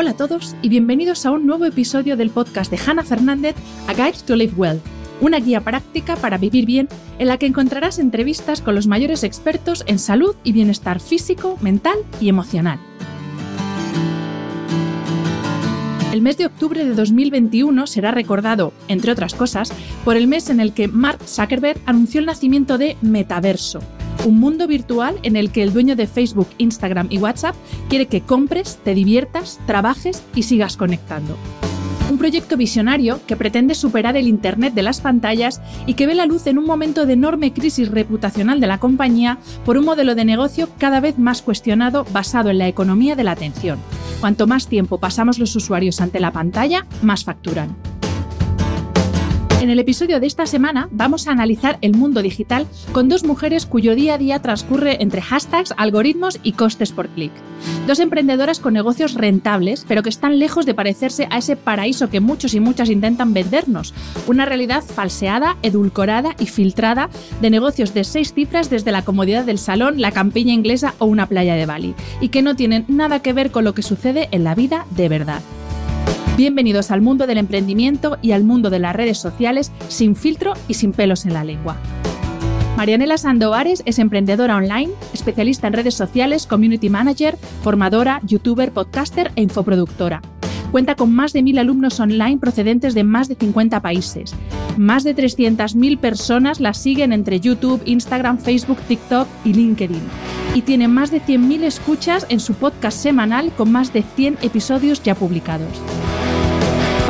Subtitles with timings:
[0.00, 3.54] Hola a todos y bienvenidos a un nuevo episodio del podcast de Hannah Fernández,
[3.86, 4.80] A Guide to Live Well,
[5.20, 9.84] una guía práctica para vivir bien en la que encontrarás entrevistas con los mayores expertos
[9.86, 12.80] en salud y bienestar físico, mental y emocional.
[16.12, 19.72] El mes de octubre de 2021 será recordado, entre otras cosas,
[20.04, 23.78] por el mes en el que Mark Zuckerberg anunció el nacimiento de Metaverso,
[24.26, 27.54] un mundo virtual en el que el dueño de Facebook, Instagram y WhatsApp
[27.88, 31.36] quiere que compres, te diviertas, trabajes y sigas conectando.
[32.10, 36.26] Un proyecto visionario que pretende superar el Internet de las pantallas y que ve la
[36.26, 40.24] luz en un momento de enorme crisis reputacional de la compañía por un modelo de
[40.24, 43.78] negocio cada vez más cuestionado basado en la economía de la atención.
[44.18, 47.76] Cuanto más tiempo pasamos los usuarios ante la pantalla, más facturan.
[49.60, 53.66] En el episodio de esta semana vamos a analizar el mundo digital con dos mujeres
[53.66, 57.30] cuyo día a día transcurre entre hashtags, algoritmos y costes por clic.
[57.86, 62.20] Dos emprendedoras con negocios rentables, pero que están lejos de parecerse a ese paraíso que
[62.20, 63.92] muchos y muchas intentan vendernos.
[64.26, 67.10] Una realidad falseada, edulcorada y filtrada
[67.42, 71.26] de negocios de seis cifras desde la comodidad del salón, la campiña inglesa o una
[71.26, 74.42] playa de Bali, y que no tienen nada que ver con lo que sucede en
[74.42, 75.42] la vida de verdad.
[76.36, 80.74] Bienvenidos al mundo del emprendimiento y al mundo de las redes sociales sin filtro y
[80.74, 81.76] sin pelos en la lengua.
[82.76, 89.42] Marianela Sandovares es emprendedora online, especialista en redes sociales, community manager, formadora, youtuber, podcaster e
[89.42, 90.22] infoproductora.
[90.70, 94.34] Cuenta con más de 1.000 alumnos online procedentes de más de 50 países.
[94.78, 100.00] Más de 300.000 personas la siguen entre YouTube, Instagram, Facebook, TikTok y LinkedIn.
[100.54, 105.02] Y tiene más de 100.000 escuchas en su podcast semanal con más de 100 episodios
[105.02, 105.82] ya publicados.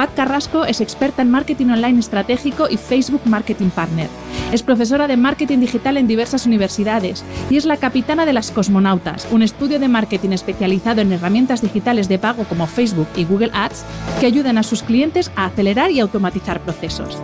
[0.00, 4.08] Pat Carrasco es experta en marketing online estratégico y Facebook Marketing Partner.
[4.50, 9.28] Es profesora de marketing digital en diversas universidades y es la capitana de las Cosmonautas,
[9.30, 13.84] un estudio de marketing especializado en herramientas digitales de pago como Facebook y Google Ads
[14.20, 17.18] que ayudan a sus clientes a acelerar y automatizar procesos.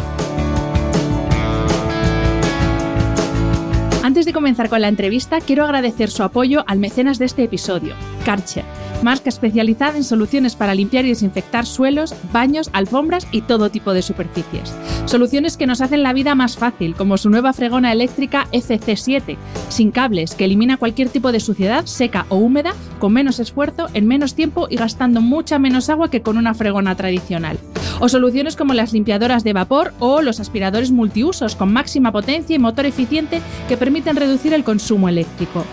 [4.03, 7.95] Antes de comenzar con la entrevista, quiero agradecer su apoyo al mecenas de este episodio,
[8.27, 8.67] Karcher
[9.03, 14.03] marca especializada en soluciones para limpiar y desinfectar suelos, baños, alfombras y todo tipo de
[14.03, 14.75] superficies.
[15.05, 19.37] Soluciones que nos hacen la vida más fácil, como su nueva fregona eléctrica FC7,
[19.69, 24.07] sin cables, que elimina cualquier tipo de suciedad seca o húmeda con menos esfuerzo, en
[24.07, 27.59] menos tiempo y gastando mucha menos agua que con una fregona tradicional.
[28.01, 32.59] O soluciones como las limpiadoras de vapor o los aspiradores multiusos con máxima potencia y
[32.59, 35.65] motor eficiente que permiten reducir el consumo eléctrico.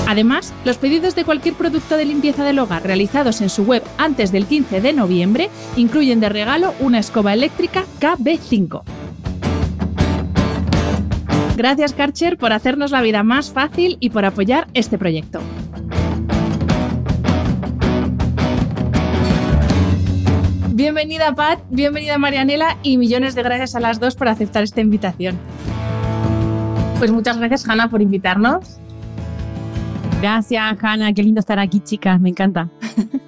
[0.09, 4.33] Además, los pedidos de cualquier producto de limpieza del hogar realizados en su web antes
[4.33, 8.83] del 15 de noviembre incluyen de regalo una escoba eléctrica KB5.
[11.57, 15.41] Gracias Karcher por hacernos la vida más fácil y por apoyar este proyecto.
[20.79, 25.37] Bienvenida Pat, bienvenida Marianela y millones de gracias a las dos por aceptar esta invitación.
[27.01, 28.79] Pues muchas gracias Hanna por invitarnos.
[30.23, 32.71] Gracias Hanna, qué lindo estar aquí chicas, me encanta.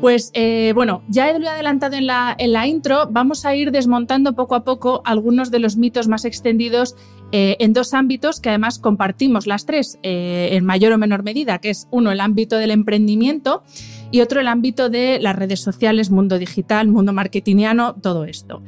[0.00, 3.72] Pues eh, bueno, ya lo he adelantado en la, en la, intro, vamos a ir
[3.72, 6.94] desmontando poco a poco algunos de los mitos más extendidos
[7.32, 11.58] eh, en dos ámbitos que además compartimos las tres eh, en mayor o menor medida,
[11.58, 13.62] que es uno el ámbito del emprendimiento
[14.10, 18.62] y otro el ámbito de las redes sociales, mundo digital, mundo marketingiano, todo esto.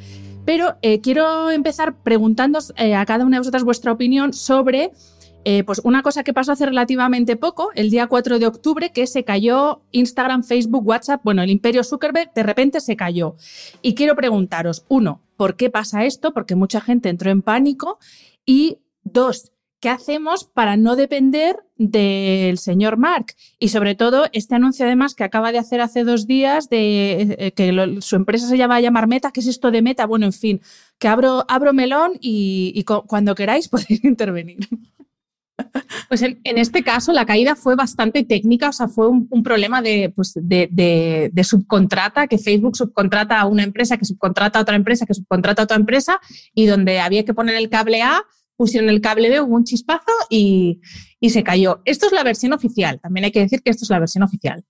[0.45, 4.93] Pero eh, quiero empezar preguntando eh, a cada una de vosotras vuestra opinión sobre
[5.45, 9.07] eh, pues una cosa que pasó hace relativamente poco, el día 4 de octubre, que
[9.07, 13.37] se cayó Instagram, Facebook, WhatsApp, bueno, el imperio Zuckerberg de repente se cayó.
[13.81, 16.35] Y quiero preguntaros, uno, ¿por qué pasa esto?
[16.35, 17.99] Porque mucha gente entró en pánico.
[18.45, 23.35] Y dos, ¿qué hacemos para no depender del señor Mark?
[23.59, 27.53] Y sobre todo, este anuncio además que acaba de hacer hace dos días de eh,
[27.53, 30.07] que su empresa se llama a llamar Meta, ¿qué es esto de Meta?
[30.07, 30.61] Bueno, en fin,
[30.99, 34.59] que abro, abro melón y, cuando queráis podéis intervenir.
[36.09, 39.83] Pues en, este caso la caída fue bastante técnica, o sea, fue un, problema
[40.15, 45.15] pues, de, subcontrata, que Facebook subcontrata a una empresa, que subcontrata a otra empresa, que
[45.15, 46.21] subcontrata a otra empresa,
[46.55, 48.23] y donde había que poner el cable A,
[48.59, 50.81] pusieron el cable B, hubo un chispazo y,
[51.21, 51.81] y se cayó.
[51.85, 54.65] Esto es la versión oficial, también hay que decir que esto es la versión oficial.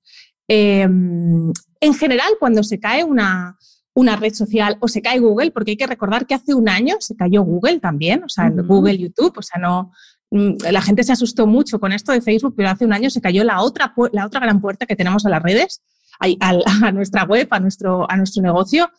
[0.46, 3.56] Em, en general, cuando se cae una,
[3.94, 6.96] una red social o se cae Google, porque hay que recordar que hace un año
[7.00, 9.90] se cayó Google también, o sea, Google, YouTube, o sea, no,
[10.30, 13.22] mm, la gente se asustó mucho con esto de Facebook, pero hace un año se
[13.22, 15.82] cayó la otra, la otra gran puerta que tenemos a las redes,
[16.20, 16.26] a,
[16.86, 18.90] a, nuestra web, a nuestro, a nuestro negocio.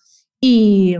[0.41, 0.95] Y,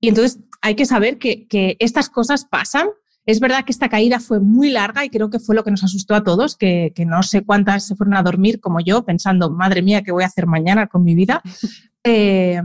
[0.00, 2.88] y entonces hay que saber que, que, estas cosas pasan.
[3.24, 5.82] Es verdad que esta caída fue muy larga y creo que fue lo que nos
[5.82, 9.50] asustó a todos, que, que no sé cuántas se fueron a dormir como yo, pensando,
[9.50, 11.42] madre mía, ¿qué voy a hacer mañana con mi vida?
[12.08, 12.62] Eh,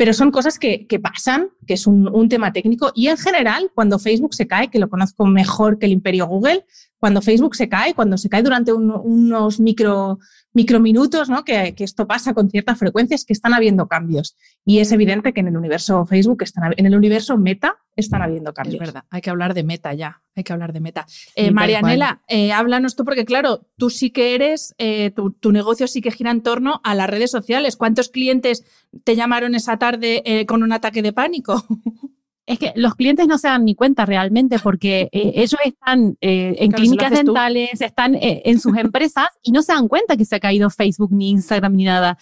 [0.00, 2.90] pero son cosas que, pasan, que es un, tema técnico.
[2.94, 6.64] Y en general, cuando Facebook se cae, que lo conozco mejor que el imperio Google,
[7.00, 10.20] cuando Facebook se cae, cuando se cae durante unos micro
[10.52, 11.44] microminutos, ¿no?
[11.44, 14.36] Que, esto pasa con cierta frecuencia, es que están habiendo cambios.
[14.64, 18.52] Y es evidente que en el universo Facebook, están, en el universo Meta, están habiendo
[18.52, 18.74] cambios.
[18.74, 21.06] Es verdad, hay que hablar de Meta ya, hay que hablar de Meta.
[21.34, 25.86] Eh, Marianela, eh, háblanos tú, porque claro, tú sí que eres, eh, tu, tu, negocio
[25.86, 27.76] sí que gira en torno a las redes sociales.
[27.76, 28.64] ¿Cuántos clientes
[29.04, 31.64] te llamaron esa tarde con un ataque de pánico?
[32.50, 36.56] es que los clientes no se dan ni cuenta realmente porque eh, ellos están eh,
[36.58, 40.34] en clínicas dentales, están eh, en sus empresas y no se dan cuenta que se
[40.34, 42.18] ha caído Facebook ni Instagram ni nada.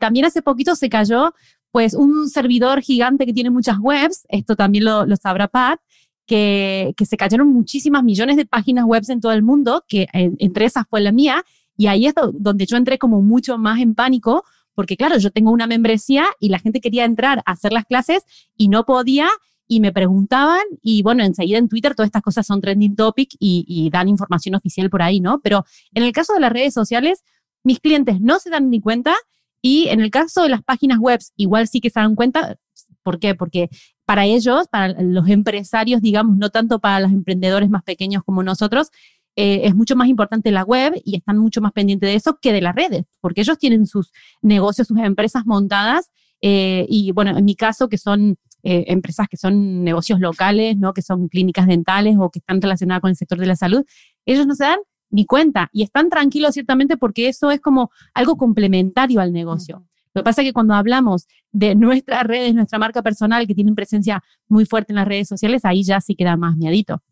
[0.00, 1.32] también hace poquito se cayó
[1.70, 5.78] pues un servidor gigante que tiene muchas webs, esto también lo, sabrá Pat,
[6.26, 10.64] que, que, se cayeron muchísimas millones de páginas web en todo el mundo, que entre
[10.64, 11.44] esas fue la mía,
[11.76, 14.44] y ahí es donde yo entré como mucho más en pánico,
[14.74, 18.24] porque claro, yo tengo una membresía y la gente quería entrar a hacer las clases
[18.56, 19.28] y no podía
[19.72, 23.88] y me preguntaban y bueno, enseguida en Twitter todas estas cosas son trending topic y,
[23.90, 25.40] dan información oficial por ahí, ¿no?
[25.40, 25.64] Pero
[25.94, 27.24] en el caso de las redes sociales,
[27.64, 29.14] mis clientes no se dan ni cuenta
[29.62, 32.58] y en el caso de las páginas web, igual sí que se dan cuenta.
[33.02, 33.34] ¿Por qué?
[33.34, 33.70] Porque
[34.04, 38.90] para ellos, para los empresarios, digamos, no tanto para los emprendedores más pequeños como nosotros,
[39.36, 42.52] eh, es mucho más importante la web y están mucho más pendientes de eso que
[42.52, 46.10] de las redes, porque ellos tienen sus negocios, sus empresas montadas
[46.42, 50.92] eh, y bueno, en mi caso, que son eh, empresas que son negocios locales, ¿no?
[50.92, 53.84] que son clínicas dentales o que están relacionadas con el sector de la salud,
[54.26, 54.78] ellos no se dan
[55.10, 59.86] ni cuenta y están tranquilos ciertamente porque eso es como algo complementario al negocio.
[60.14, 63.74] Lo que pasa es que cuando hablamos de nuestras redes, nuestra marca personal que tienen
[63.74, 67.02] presencia muy fuerte en las redes sociales, ahí ya sí queda más miedito.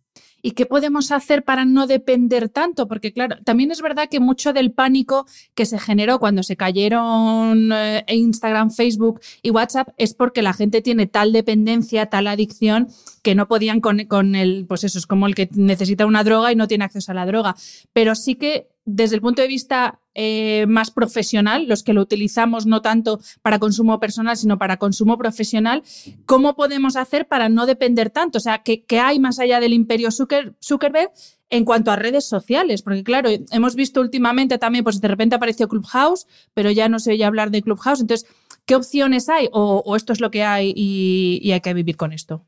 [0.42, 2.88] ¿Y qué podemos hacer para no depender tanto?
[2.88, 7.70] Porque claro, también es verdad que mucho del pánico que se generó cuando se cayeron
[7.72, 12.88] eh, Instagram, Facebook y WhatsApp es porque la gente tiene tal dependencia, tal adicción
[13.22, 16.52] que no podían con, con el, pues eso es como el que necesita una droga
[16.52, 17.54] y no tiene acceso a la droga.
[17.92, 22.66] Pero sí que desde el punto de vista eh, más profesional, los que lo utilizamos
[22.66, 25.82] no tanto para consumo personal, sino para consumo profesional,
[26.26, 28.38] ¿cómo podemos hacer para no depender tanto?
[28.38, 31.12] O sea, ¿qué, hay más allá del imperio Zuckerberg
[31.48, 32.82] en cuanto a redes sociales?
[32.82, 37.12] Porque claro, hemos visto últimamente también, pues de repente apareció Clubhouse, pero ya no se
[37.12, 38.00] oye hablar de Clubhouse.
[38.00, 38.28] Entonces,
[38.66, 39.48] ¿qué opciones hay?
[39.52, 42.44] ¿O, esto es lo que hay y, hay que vivir con esto?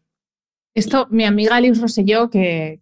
[0.74, 2.80] Esto, mi amiga Alice Rosselló, que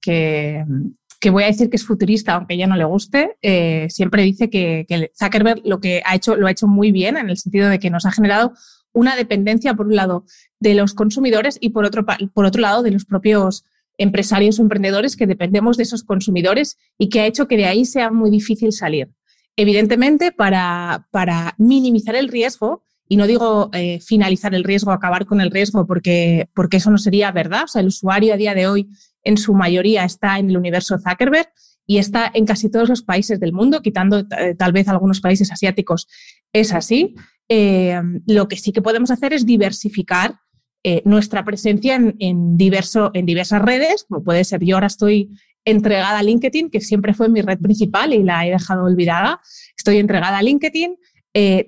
[1.20, 4.48] que voy a decir que es futurista, aunque ella no le guste, eh, siempre dice
[4.48, 7.78] que, Zuckerberg lo que ha hecho lo ha hecho muy bien en el sentido de
[7.78, 8.54] que nos ha generado
[8.92, 10.24] una dependencia, por un lado,
[10.58, 13.64] de los consumidores y por otro, por otro lado, de los propios
[13.98, 17.84] empresarios o emprendedores que dependemos de esos consumidores y que ha hecho que de ahí
[17.84, 19.10] sea muy difícil salir.
[19.56, 25.40] Evidentemente, para, para minimizar el riesgo, y no digo eh, finalizar el riesgo, acabar con
[25.40, 27.64] el riesgo, porque, porque eso no sería verdad.
[27.64, 28.88] O sea, el usuario a día de hoy
[29.24, 31.48] en su mayoría está en el universo Zuckerberg
[31.86, 35.50] y está en casi todos los países del mundo, quitando eh, tal vez algunos países
[35.50, 36.06] asiáticos.
[36.52, 37.14] Es así.
[37.48, 40.36] Eh, lo que sí que podemos hacer es diversificar
[40.84, 45.30] eh, nuestra presencia en, en diversas redes, como puede ser yo ahora estoy
[45.64, 49.40] entregada a LinkedIn, que siempre fue mi red principal y la he dejado olvidada.
[49.76, 50.96] Estoy entregada a LinkedIn,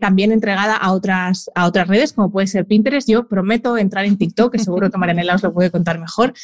[0.00, 3.08] también entregada a otras, a otras redes, como puede ser Pinterest.
[3.08, 6.34] Yo prometo entrar en TikTok, que seguro que Marianela os lo puede contar mejor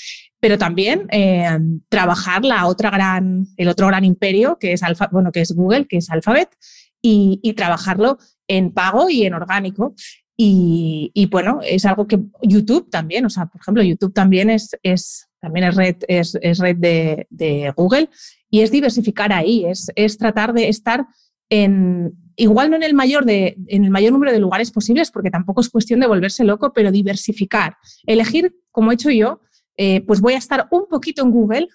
[0.40, 1.58] pero también eh,
[1.88, 5.86] trabajar la otra gran, el otro gran imperio que es, Alfa, bueno, que es Google,
[5.86, 6.48] que es Alphabet,
[7.02, 9.94] y, y trabajarlo en pago y en orgánico.
[10.36, 14.70] Y, y, bueno, es algo que YouTube también, o sea, por ejemplo, YouTube también es,
[14.84, 18.08] es también es red, es, es red de, de, Google
[18.48, 21.06] y es diversificar ahí, es, es tratar de estar
[21.50, 25.30] en, igual no en el, mayor de, en el mayor número de lugares posibles, porque
[25.30, 27.76] tampoco es cuestión de volverse loco, pero diversificar,
[28.06, 29.40] elegir, como he hecho yo,
[29.76, 31.68] eh, pues voy a estar un poquito en Google,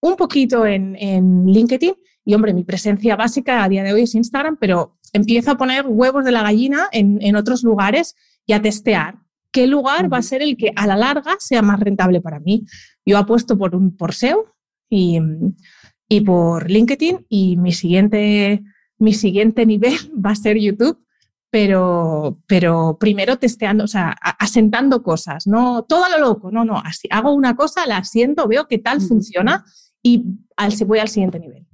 [0.00, 4.56] un poquito en, LinkedIn y, hombre, mi presencia básica a día de hoy es Instagram,
[4.60, 9.18] pero empiezo a poner huevos de la gallina en, otros lugares y a testear
[9.52, 12.66] qué lugar va a ser el que a la larga sea más rentable para mí.
[13.06, 14.54] Yo apuesto por un por SEO
[14.88, 15.20] y,
[16.08, 18.62] y por LinkedIn y mi siguiente,
[19.00, 20.98] mi siguiente nivel va a ser YouTube
[21.50, 26.78] pero, pero primero testeando, o sea, asentando cosas, no todo a lo loco, no, no,
[26.78, 29.64] así, hago una cosa, la asiento, veo qué tal funciona
[30.02, 30.24] y
[30.56, 31.66] al, voy al siguiente nivel.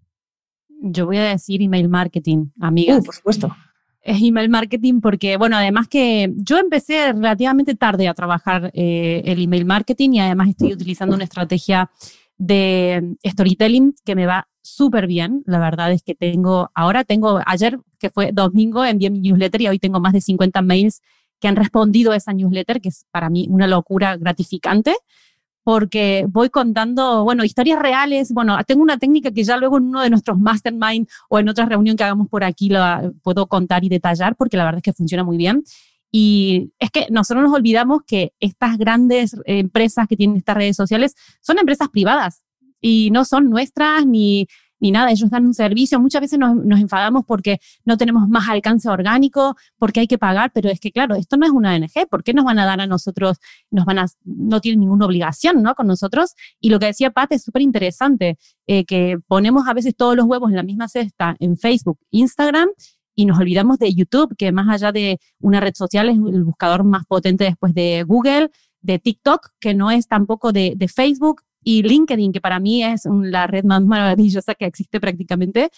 [0.80, 3.00] Yo voy a decir email marketing, amigas.
[3.00, 3.56] Uh, por supuesto.
[4.00, 9.42] Es email marketing porque, bueno, además que yo empecé relativamente tarde a trabajar eh, el
[9.42, 11.90] email marketing y además estoy utilizando una estrategia
[12.38, 15.42] de storytelling que me va súper bien.
[15.46, 19.68] La verdad es que tengo, ahora tengo, ayer que fue domingo, envié mi newsletter y
[19.68, 21.00] hoy tengo más de 50 mails
[21.40, 24.94] que han respondido a esa newsletter, que es para mí una locura gratificante,
[25.62, 28.32] porque voy contando, bueno, historias reales.
[28.32, 31.66] Bueno, tengo una técnica que ya luego en uno de nuestros mastermind o en otra
[31.66, 34.92] reunión que hagamos por aquí la puedo contar y detallar, porque la verdad es que
[34.92, 35.64] funciona muy bien.
[36.12, 41.14] Y es que nosotros nos olvidamos que estas grandes empresas que tienen estas redes sociales
[41.40, 42.42] son empresas privadas
[42.80, 44.47] y no son nuestras ni,
[44.80, 45.99] ni nada, ellos dan un servicio.
[46.00, 50.50] Muchas veces nos, nos, enfadamos porque no tenemos más alcance orgánico, porque hay que pagar,
[50.52, 52.80] pero es que claro, esto no es una ONG, ¿por qué nos van a dar
[52.80, 53.38] a nosotros,
[53.71, 55.75] nos van a, no tienen ninguna obligación, ¿no?
[55.75, 56.35] Con nosotros.
[56.61, 60.26] Y lo que decía Pat es súper interesante, eh, que ponemos a veces todos los
[60.26, 62.68] huevos en la misma cesta en Facebook, Instagram,
[63.18, 66.85] y nos olvidamos de YouTube, que más allá de una red social es el buscador
[66.85, 68.50] más potente después de Google,
[68.83, 73.06] de TikTok, que no es tampoco de, de Facebook, y LinkedIn, que para mí es
[73.06, 75.70] la red más maravillosa que existe prácticamente,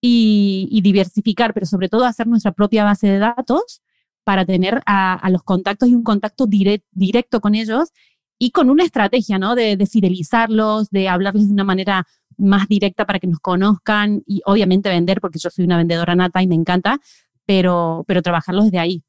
[0.00, 3.80] y, diversificar, pero sobre todo hacer nuestra propia base de datos
[4.24, 7.90] para tener a, los contactos y un contacto directo con ellos
[8.36, 9.54] y con una estrategia, ¿no?
[9.54, 12.04] De, de, fidelizarlos, de hablarles de una manera
[12.36, 16.42] más directa para que nos conozcan y obviamente vender, porque yo soy una vendedora nata
[16.42, 16.98] y me encanta,
[17.46, 19.04] pero, pero trabajarlos desde ahí.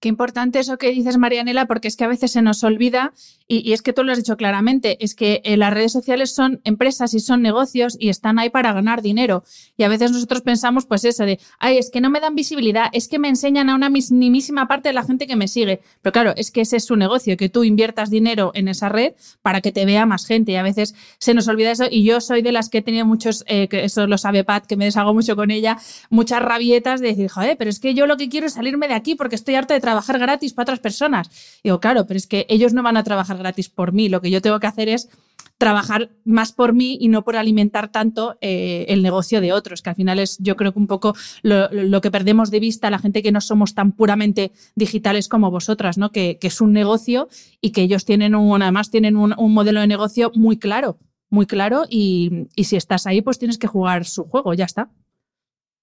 [0.00, 3.12] Qué importante eso que dices, Marianela, porque es que a veces se nos olvida,
[3.48, 6.60] y, es que tú lo has dicho claramente, es que eh, las redes sociales son
[6.62, 9.42] empresas y son negocios y están ahí para ganar dinero.
[9.76, 12.90] Y a veces nosotros pensamos, pues eso, de, ay, es que no me dan visibilidad,
[12.92, 15.80] es que me enseñan a una minimísima parte de la gente que me sigue.
[16.02, 19.14] Pero claro, es que ese es su negocio, que tú inviertas dinero en esa red
[19.42, 20.52] para que te vea más gente.
[20.52, 21.86] Y a veces se nos olvida eso.
[21.90, 24.66] Y yo soy de las que he tenido muchos, eh, que eso lo sabe Pat,
[24.66, 25.78] que me deshago mucho con ella,
[26.08, 28.94] muchas rabietas de decir, joder, pero es que yo lo que quiero es salirme de
[28.94, 31.30] aquí porque estoy harta de trabajar gratis para otras personas.
[31.64, 34.10] digo, claro, pero es que ellos no van a trabajar gratis por mí.
[34.10, 35.08] Lo que yo tengo que hacer es
[35.56, 39.88] trabajar más por mí y no por alimentar tanto eh, el negocio de otros, que
[39.88, 43.22] al final es yo creo que un poco lo, que perdemos de vista la gente
[43.22, 46.12] que no somos tan puramente digitales como vosotras, ¿no?
[46.12, 47.28] Que, es un negocio
[47.60, 50.98] y que ellos tienen un, además tienen un, modelo de negocio muy claro,
[51.30, 54.90] muy claro y, y si estás ahí pues tienes que jugar su juego, ya está.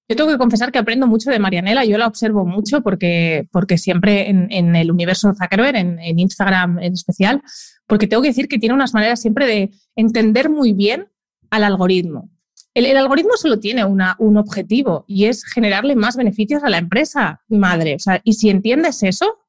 [0.07, 3.77] Yo tengo que confesar que aprendo mucho de Marianela, yo la observo mucho porque, porque
[3.79, 7.41] siempre en, el universo Zuckerberg, en, Instagram en especial,
[7.87, 11.07] porque tengo que decir que tiene unas maneras siempre de entender muy bien
[11.49, 12.29] al algoritmo.
[12.75, 17.41] El, algoritmo solo tiene una, un objetivo y es generarle más beneficios a la empresa
[17.47, 17.95] madre.
[17.95, 19.39] O sea, y si entiendes eso,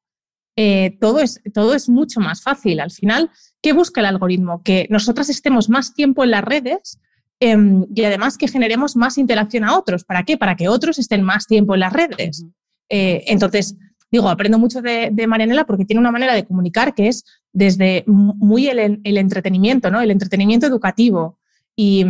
[0.55, 2.79] eh, todo, es, todo es mucho más fácil.
[2.79, 3.29] Al final,
[3.61, 4.63] ¿qué busca el algoritmo?
[4.63, 6.99] Que nosotras estemos más tiempo en las redes
[7.39, 10.03] Em, y además que generemos más interacción a otros.
[10.03, 10.37] ¿Para qué?
[10.37, 12.45] Para que otros estén más tiempo en las redes.
[12.89, 13.75] Eh, entonces,
[14.11, 18.03] digo, aprendo mucho de, de, Marianela porque tiene una manera de comunicar que es desde
[18.07, 20.01] muy el, entretenimiento, ¿no?
[20.01, 21.39] El entretenimiento educativo.
[21.75, 22.03] Y,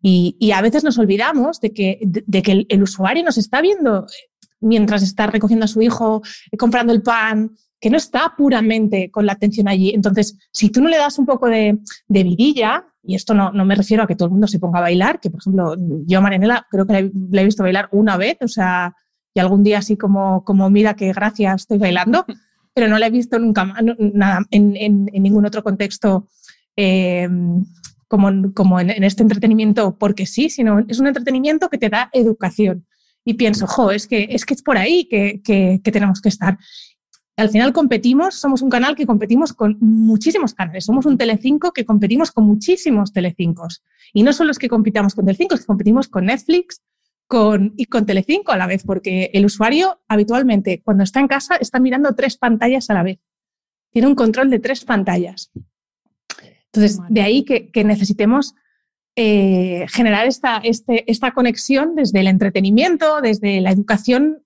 [0.00, 4.06] y, a veces nos olvidamos de que, de, que el, usuario nos está viendo
[4.60, 6.22] mientras está recogiendo a su hijo,
[6.58, 9.90] comprando el pan, que no está puramente con la atención allí.
[9.90, 13.64] Entonces, si tú no le das un poco de, de vidilla, y esto no, no,
[13.64, 15.74] me refiero a que todo el mundo se ponga a bailar, que por ejemplo,
[16.06, 18.94] yo a Marianela creo que la he, visto bailar una vez, o sea,
[19.34, 22.24] y algún día así como, como mira qué gracia estoy bailando,
[22.74, 23.64] pero no la he visto nunca
[23.98, 26.28] nada, en, en, ningún otro contexto
[26.76, 27.28] eh,
[28.08, 32.86] como, como en, este entretenimiento porque sí, sino es un entretenimiento que te da educación.
[33.24, 36.30] Y pienso, jo, es que es, que es por ahí que, que, que tenemos que
[36.30, 36.56] estar
[37.38, 41.84] al final competimos, somos un canal que competimos con muchísimos canales, somos un Telecinco que
[41.84, 43.84] competimos con muchísimos Telecincos.
[44.12, 46.82] Y no solo es que compitamos con Telecinco, es que competimos con Netflix
[47.28, 51.54] con, y con Telecinco a la vez, porque el usuario habitualmente cuando está en casa
[51.54, 53.20] está mirando tres pantallas a la vez.
[53.92, 55.52] Tiene un control de tres pantallas.
[56.72, 58.56] Entonces, de ahí que, necesitemos
[59.14, 64.42] eh, generar esta, este, esta conexión desde el entretenimiento, desde la educación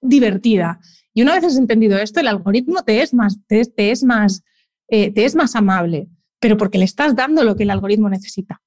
[0.00, 0.80] divertida.
[1.18, 4.44] Y una vez has entendido esto, el algoritmo te es más, te, es más,
[4.86, 6.06] eh, te es más amable.
[6.38, 8.62] pero porque le estás dando lo que el algoritmo necesita.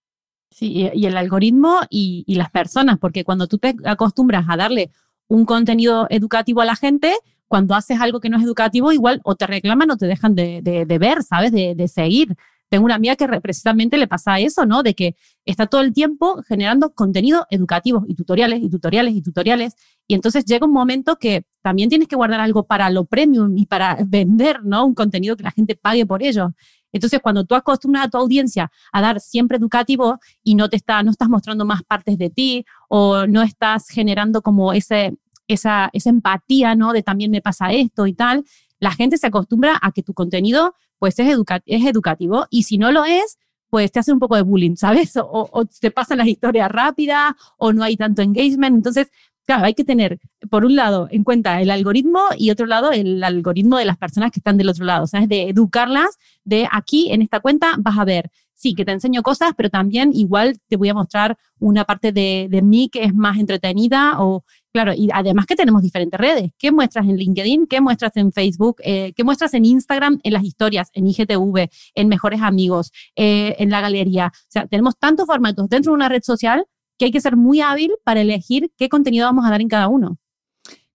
[0.50, 4.91] Sí, y el algoritmo y, las personas, porque cuando tú te acostumbras a darle
[5.29, 7.13] un contenido educativo a la gente,
[7.48, 10.62] cuando haces algo que no es educativo, igual o te reclaman o te dejan de,
[10.62, 11.53] de, ver, ¿sabes?
[11.53, 12.36] De, de, seguir.
[12.67, 14.84] Tengo una amiga que precisamente le pasa eso, ¿no?
[14.84, 15.15] De que
[15.46, 19.75] está todo el tiempo generando contenido educativo y tutoriales y tutoriales y tutoriales.
[20.05, 23.65] Y entonces llega un momento que también tienes que guardar algo para lo premium y
[23.65, 24.86] para vender, ¿no?
[24.86, 26.53] Un contenido que la gente pague por ello.
[26.94, 31.01] Entonces, cuando tú acostumbras a tu audiencia a dar siempre educativo y no te está,
[31.03, 36.10] no estás mostrando más partes de ti o no estás generando como ese, esa, esa
[36.10, 36.91] empatía, ¿no?
[36.91, 38.44] De también me pasa esto y tal,
[38.80, 41.27] la gente se acostumbra a que tu contenido pues es,
[41.65, 43.38] es educativo y si no lo es,
[43.70, 45.15] pues te hace un poco de bullying, ¿sabes?
[45.15, 48.75] O, o, te pasan las historias rápidas o no hay tanto engagement.
[48.75, 49.10] Entonces,
[49.46, 50.20] claro, hay que tener,
[50.50, 54.32] por un lado, en cuenta el algoritmo y otro lado, el algoritmo de las personas
[54.32, 55.30] que están del otro lado, ¿sabes?
[55.30, 58.32] De educarlas, de aquí en esta cuenta vas a ver,
[58.62, 62.48] sí, que te enseño cosas, pero también igual te voy a mostrar una parte de,
[62.50, 66.52] de mí que es más entretenida o, claro, y además que tenemos diferentes redes.
[66.58, 67.68] ¿Qué muestras en LinkedIn?
[67.68, 68.78] ¿Qué muestras en Facebook?
[68.84, 70.20] Eh, ¿Qué muestras en Instagram?
[70.24, 74.28] En las historias, en IGTV, en Mejores Amigos, eh, en la galería.
[74.28, 76.66] O sea, tenemos tantos formatos dentro de una red social
[77.01, 79.88] que hay que ser muy hábil para elegir qué contenido vamos a dar en cada
[79.88, 80.20] uno.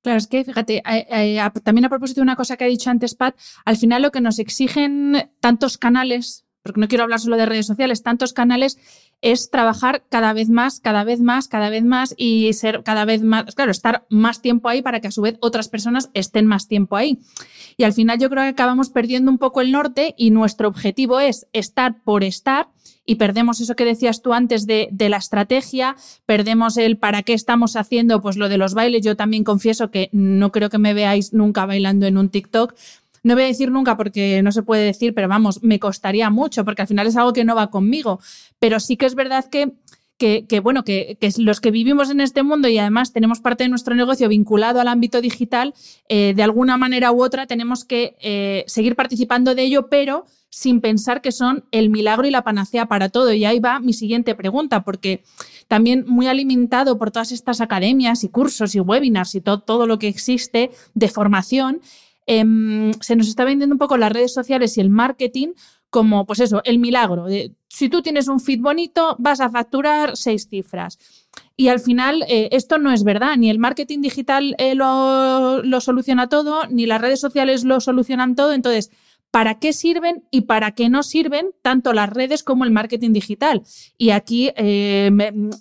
[0.02, 0.80] Claro, es que fíjate,
[1.64, 3.34] también a propósito de una cosa que ha dicho antes Pat,
[3.64, 7.66] al final lo que nos exigen tantos canales, porque no quiero hablar solo de redes
[7.66, 8.78] sociales, tantos canales
[9.20, 13.24] es trabajar cada vez más, cada vez más, cada vez más y ser cada vez
[13.24, 16.68] más, claro, estar más tiempo ahí para que a su vez otras personas estén más
[16.68, 17.18] tiempo ahí.
[17.76, 21.18] Y al final yo creo que acabamos perdiendo un poco el norte y nuestro objetivo
[21.18, 22.68] es estar por estar
[23.06, 25.96] y perdemos eso que decías tú antes de, la estrategia,
[26.26, 29.02] perdemos el para qué estamos haciendo, pues lo de los bailes.
[29.02, 32.74] Yo también confieso que no creo que me veáis nunca bailando en un TikTok.
[33.22, 36.64] No voy a decir nunca porque no se puede decir, pero vamos, me costaría mucho
[36.64, 38.20] porque al final es algo que no va conmigo.
[38.58, 39.72] Pero sí que es verdad que
[40.18, 43.94] que, bueno, que, los que vivimos en este mundo y además tenemos parte de nuestro
[43.94, 45.74] negocio vinculado al ámbito digital,
[46.08, 50.24] eh, de alguna manera u otra tenemos que eh, seguir participando de ello, pero
[50.56, 53.30] sin pensar que son el milagro y la panacea para todo.
[53.34, 55.22] Y ahí va mi siguiente pregunta, porque
[55.68, 60.08] también muy alimentado por todas estas academias y cursos y webinars y todo, lo que
[60.08, 61.82] existe de formación,
[62.24, 65.48] em, se nos está vendiendo un poco las redes sociales y el marketing
[65.90, 67.26] como, pues eso, el milagro.
[67.68, 70.98] Si tú tienes un feed bonito, vas a facturar seis cifras.
[71.54, 75.80] Y al final eh, esto no es verdad, ni el marketing digital eh, lo, lo,
[75.82, 78.54] soluciona todo, ni las redes sociales lo solucionan todo.
[78.54, 78.90] Entonces,
[79.36, 83.64] ¿para qué sirven y para qué no sirven tanto las redes como el marketing digital?
[83.98, 85.10] Y aquí eh,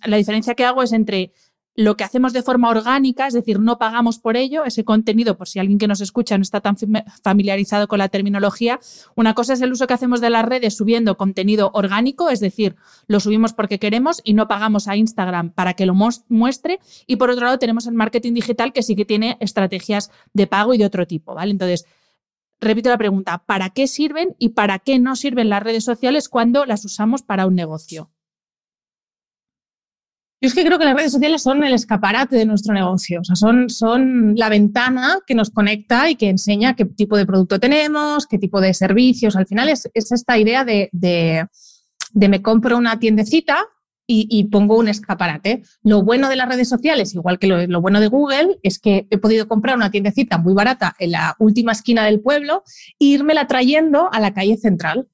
[0.06, 1.34] la diferencia que hago es entre
[1.76, 5.50] lo que hacemos de forma orgánica, es decir, no pagamos por ello, ese contenido, por
[5.50, 6.78] si alguien que nos escucha no está tan
[7.22, 8.80] familiarizado con la terminología,
[9.14, 12.78] una cosa es el uso que hacemos de las redes subiendo contenido orgánico, es decir,
[13.08, 15.96] lo subimos porque queremos y no pagamos a Instagram para que lo
[16.30, 20.48] muestre, y por otro lado tenemos el marketing digital que sí que tiene estrategias de
[20.48, 21.52] pago y de otro tipo, ¿vale?
[21.52, 21.86] Entonces,
[22.60, 26.66] repito la pregunta, ¿para qué sirven y para qué no sirven las redes sociales cuando
[26.66, 28.12] las usamos para un negocio?
[30.42, 33.24] Yo es que creo que las redes sociales son el escaparate de nuestro negocio, o
[33.24, 37.60] sea, son, son la ventana que nos conecta y que enseña qué tipo de producto
[37.60, 39.36] tenemos, qué tipo de servicios.
[39.38, 41.48] Al final es, esta idea de, de,
[42.14, 43.66] me compro una tiendecita
[44.08, 45.64] y, pongo un escaparate.
[45.84, 49.18] Lo bueno de las redes sociales, igual que lo, bueno de Google, es que he
[49.18, 52.64] podido comprar una tiendecita muy barata en la última esquina del pueblo
[53.00, 55.08] e irmela trayendo a la calle central.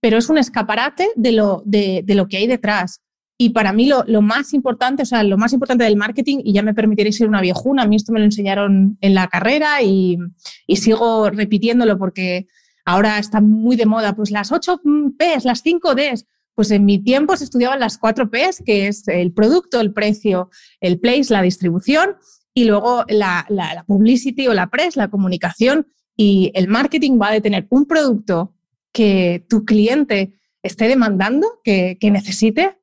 [0.00, 3.00] Pero es un escaparate de lo, de, lo que hay detrás.
[3.38, 6.52] Y para mí lo, lo, más importante, o sea, lo más importante del marketing, y
[6.52, 9.82] ya me permitiréis ser una viejuna, a mí esto me lo enseñaron en la carrera
[9.82, 10.18] y,
[10.66, 12.46] y sigo repitiéndolo porque
[12.84, 14.82] ahora está muy de moda, pues las 8
[15.18, 16.26] Ps, las 5 Ds.
[16.54, 20.50] Pues en mi tiempo se estudiaban las 4 Ps, que es el producto, el precio,
[20.80, 22.16] el place, la distribución,
[22.54, 23.46] y luego la,
[23.86, 25.86] publicity o la press, la comunicación.
[26.16, 28.54] Y el marketing va a tener un producto
[28.92, 32.76] que tu cliente esté demandando, que, que necesite,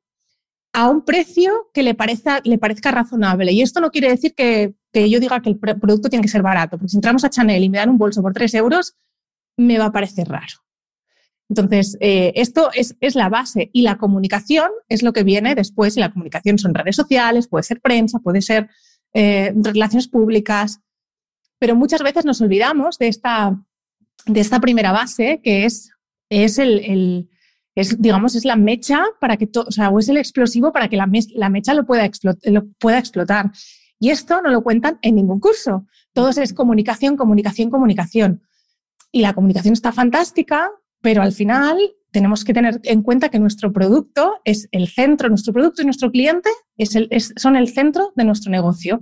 [0.72, 3.52] a un precio que le parezca, le parezca razonable.
[3.52, 6.76] Y esto no quiere decir que, yo diga que el producto tiene que ser barato,
[6.76, 8.96] porque si entramos a Chanel y me dan un bolso por 3 euros,
[9.56, 10.58] me va a parecer raro.
[11.50, 15.96] Entonces, eh, esto es, la base y la comunicación es lo que viene después.
[15.96, 18.70] Y la comunicación son redes sociales, puede ser prensa, puede ser
[19.12, 20.80] eh, relaciones públicas,
[21.58, 23.62] pero muchas veces nos olvidamos de esta,
[24.26, 25.90] de esta primera base que es,
[26.30, 27.28] es el
[27.74, 30.96] es, digamos, es la mecha para que todo, o sea, es el explosivo para que
[30.96, 32.08] la, la mecha lo pueda,
[32.44, 33.50] lo pueda explotar.
[33.98, 35.86] Y esto no lo cuentan en ningún curso.
[36.12, 38.42] Todo es comunicación, comunicación, comunicación.
[39.12, 41.78] Y la comunicación está fantástica, pero al final
[42.10, 46.10] tenemos que tener en cuenta que nuestro producto es el centro, nuestro producto y nuestro
[46.10, 49.00] cliente es el, son el centro de nuestro negocio.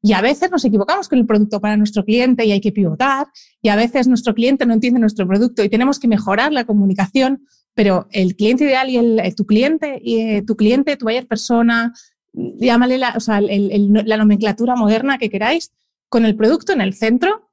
[0.00, 3.26] Y a veces nos equivocamos con el producto para nuestro cliente y hay que pivotar,
[3.60, 7.44] y a veces nuestro cliente no entiende nuestro producto y tenemos que mejorar la comunicación,
[7.74, 11.92] pero el cliente ideal y el, eh, tu cliente, eh, tu cliente, tu buyer persona,
[12.32, 15.72] llámale la, o sea, la nomenclatura moderna que queráis,
[16.08, 17.47] con el producto en el centro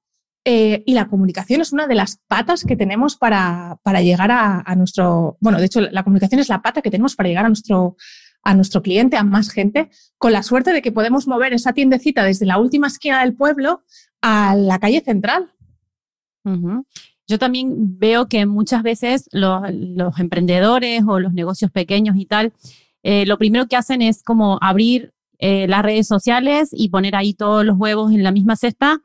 [0.48, 4.76] eh, y la comunicación es una de las patas que tenemos para, para llegar a,
[4.76, 7.98] nuestro, bueno, de hecho la comunicación es la pata que tenemos para llegar a nuestro,
[8.44, 12.24] a nuestro cliente, a más gente, con la suerte de que podemos mover esa tiendecita
[12.24, 13.84] desde la última esquina del pueblo
[14.22, 15.52] a la calle central.
[17.28, 22.54] Yo también veo que muchas veces los, los emprendedores o los negocios pequeños y tal,
[23.02, 27.34] eh, lo primero que hacen es como abrir eh, las redes sociales y poner ahí
[27.34, 29.02] todos los huevos en la misma cesta.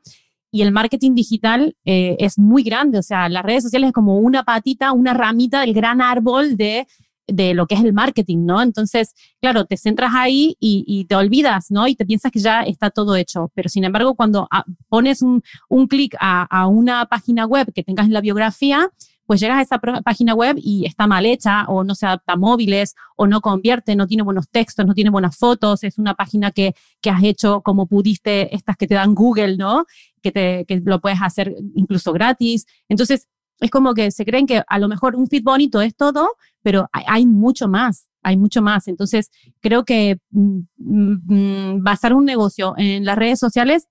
[0.51, 4.17] Y el marketing digital eh, es muy grande, o sea, las redes sociales es como
[4.17, 6.87] una patita, una ramita del gran árbol de
[7.31, 8.61] de lo que es el marketing, ¿no?
[8.61, 11.87] Entonces, claro, te centras ahí y, te olvidas, ¿no?
[11.87, 13.51] Y te piensas que ya está todo hecho.
[13.55, 15.41] Pero sin embargo, cuando ah, pones un,
[15.87, 18.89] clic a, una página web que tengas en la biografía,
[19.31, 22.35] pues llegas a esa página web y está mal hecha o no se adapta a
[22.35, 26.51] móviles o no convierte, no tiene buenos textos, no tiene buenas fotos, es una página
[26.51, 26.75] que,
[27.09, 29.85] has hecho como pudiste, estas que te dan Google, ¿no?
[30.21, 32.65] Que, te, que lo puedes hacer incluso gratis.
[32.89, 33.29] Entonces,
[33.61, 36.89] es como que se creen que a lo mejor un feed bonito es todo, pero
[36.91, 38.89] hay, mucho más, hay mucho más.
[38.89, 43.87] Entonces, creo que mm, mm, basar un negocio en las redes sociales,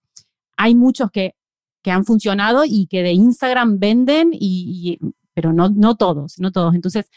[0.59, 1.35] hay muchos que,
[1.83, 4.98] que han funcionado y que de Instagram venden, y,
[5.34, 6.74] pero no, no todos, no todos.
[6.74, 7.10] Entonces,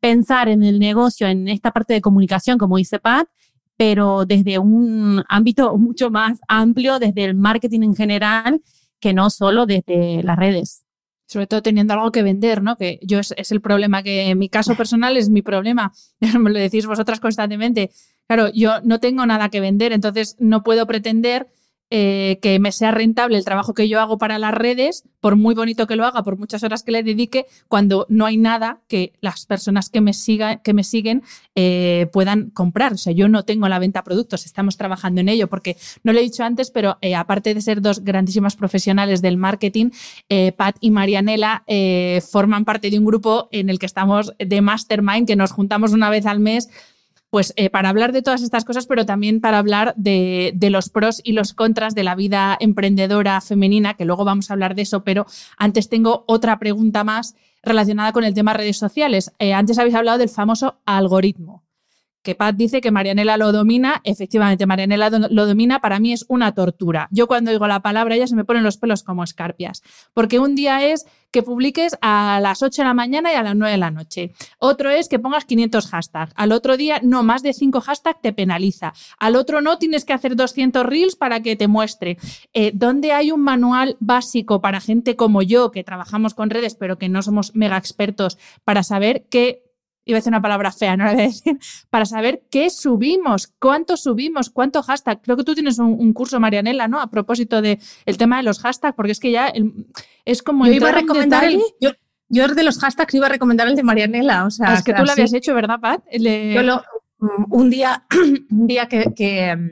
[0.00, 3.28] pensar en el negocio, en esta parte de comunicación, como dice Pat,
[3.76, 8.62] pero desde un ámbito mucho más amplio, desde el marketing en general,
[9.00, 10.84] que no solo desde las redes
[11.26, 12.76] sobre todo teniendo algo que vender, ¿no?
[12.76, 15.92] Que yo es, el problema, que en mi caso personal es mi problema,
[16.38, 17.90] me lo decís vosotras constantemente.
[18.26, 21.48] Claro, yo no tengo nada que vender, entonces no puedo pretender
[21.96, 25.54] eh, que me sea rentable el trabajo que yo hago para las redes, por muy
[25.54, 29.12] bonito que lo haga, por muchas horas que le dedique, cuando no hay nada que
[29.20, 31.22] las personas que me, siga, que me siguen
[31.54, 32.94] eh, puedan comprar.
[32.94, 36.12] O sea, yo no tengo la venta de productos, estamos trabajando en ello, porque no
[36.12, 39.90] lo he dicho antes, pero eh, aparte de ser dos grandísimas profesionales del marketing,
[40.56, 41.62] Pat y Marianela
[42.28, 46.10] forman parte de un grupo en el que estamos de Mastermind, que nos juntamos una
[46.10, 46.68] vez al mes
[47.34, 51.20] pues eh, para hablar de todas estas cosas, pero también para hablar de, los pros
[51.24, 55.02] y los contras de la vida emprendedora femenina, que luego vamos a hablar de eso,
[55.02, 55.26] pero
[55.58, 59.32] antes tengo otra pregunta más relacionada con el tema redes sociales.
[59.40, 61.53] Eh, antes habéis hablado del famoso algoritmo
[62.24, 66.52] que Pat dice que Marianela lo domina, efectivamente, Marianela lo domina, para mí es una
[66.52, 67.06] tortura.
[67.12, 69.82] Yo cuando digo la palabra ya se me ponen los pelos como escarpias,
[70.14, 73.56] porque un día es que publiques a las 8 de la mañana y a las
[73.56, 74.32] 9 de la noche.
[74.58, 76.32] Otro es que pongas 500 hashtags.
[76.36, 78.92] Al otro día, no, más de 5 hashtags te penaliza.
[79.18, 82.18] Al otro no, tienes que hacer 200 reels para que te muestre.
[82.52, 86.98] Eh, ¿Dónde hay un manual básico para gente como yo, que trabajamos con redes, pero
[86.98, 89.63] que no somos mega expertos, para saber qué
[90.04, 91.58] iba a decir una palabra fea, no la voy a decir,
[91.90, 95.20] para saber qué subimos, cuánto subimos, cuánto hashtag.
[95.22, 97.00] Creo que tú tienes un, curso, Marianela, ¿no?
[97.00, 99.52] A propósito del el tema de los hashtags, porque es que ya
[100.24, 100.66] es como...
[100.66, 101.90] Yo iba a recomendar el, yo,
[102.28, 104.70] yo, de los hashtags iba a recomendar el de Marianela, o sea...
[104.70, 106.02] Ah, es que tú lo habías hecho, ¿verdad, Pat?
[106.12, 106.82] Yo lo,
[107.18, 108.04] mm, un día,
[108.50, 109.70] un día que,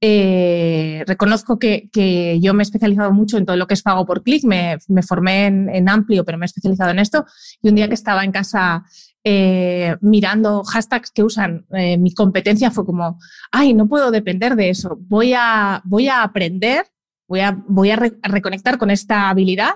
[0.00, 4.06] eh, reconozco que, que, yo me he especializado mucho en todo lo que es pago
[4.06, 7.24] por clic, me, me formé en, en, amplio, pero me he especializado en esto.
[7.62, 8.84] Y un día que estaba en casa
[9.28, 13.18] eh, mirando hashtags que usan eh, mi competencia fue como,
[13.50, 16.86] ay, no puedo depender de eso, voy a, voy a aprender,
[17.26, 19.70] voy a, voy a, reconectar con esta habilidad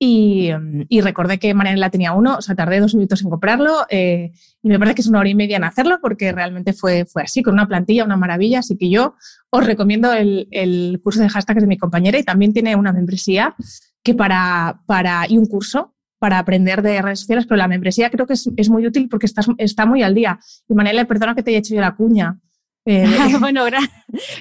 [0.00, 0.50] y,
[1.00, 4.32] recordé que Marianela tenía uno, o sea, tardé dos minutos en comprarlo eh,
[4.64, 7.22] y me parece que es una hora y media en hacerlo porque realmente fue, fue
[7.22, 8.58] así, con una plantilla, una maravilla.
[8.58, 9.14] Así que yo
[9.50, 13.54] os recomiendo el, el curso de hashtags de mi compañera y también tiene una membresía
[14.02, 18.26] que para, para, y un curso para aprender de redes sociales, pero la membresía creo
[18.26, 20.38] que es, muy útil porque está, está muy al día.
[20.68, 22.38] Y Manela, perdona que te haya hecho yo la cuña.
[22.84, 23.06] Eh,
[23.40, 23.64] bueno,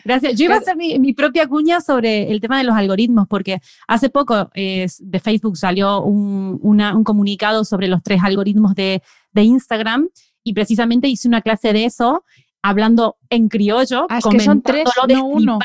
[0.05, 0.35] gracias.
[0.35, 4.09] Yo iba a hacer mi, propia cuña sobre el tema de los algoritmos, porque hace
[4.09, 9.01] poco de Facebook salió un, un, comunicado sobre los tres algoritmos de,
[9.33, 10.07] de Instagram
[10.43, 12.23] y precisamente hice una clase de eso
[12.67, 14.07] hablando en criollo.
[14.09, 15.59] Ah, es que son tres, no uno.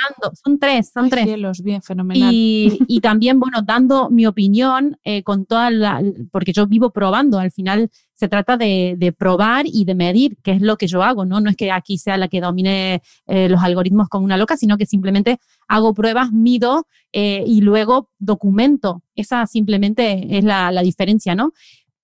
[0.45, 1.25] Son tres, son tres.
[1.25, 2.31] Cielos, bien, fenomenal.
[2.33, 7.39] Y, y, también, bueno, dando mi opinión eh, con toda la, porque yo vivo probando,
[7.39, 11.03] al final se trata de, de, probar y de medir, qué es lo que yo
[11.03, 11.41] hago, ¿no?
[11.41, 14.77] No es que aquí sea la que domine eh, los algoritmos como una loca, sino
[14.77, 19.03] que simplemente hago pruebas, mido eh, y luego documento.
[19.17, 21.53] Esa simplemente es la, la diferencia, ¿no?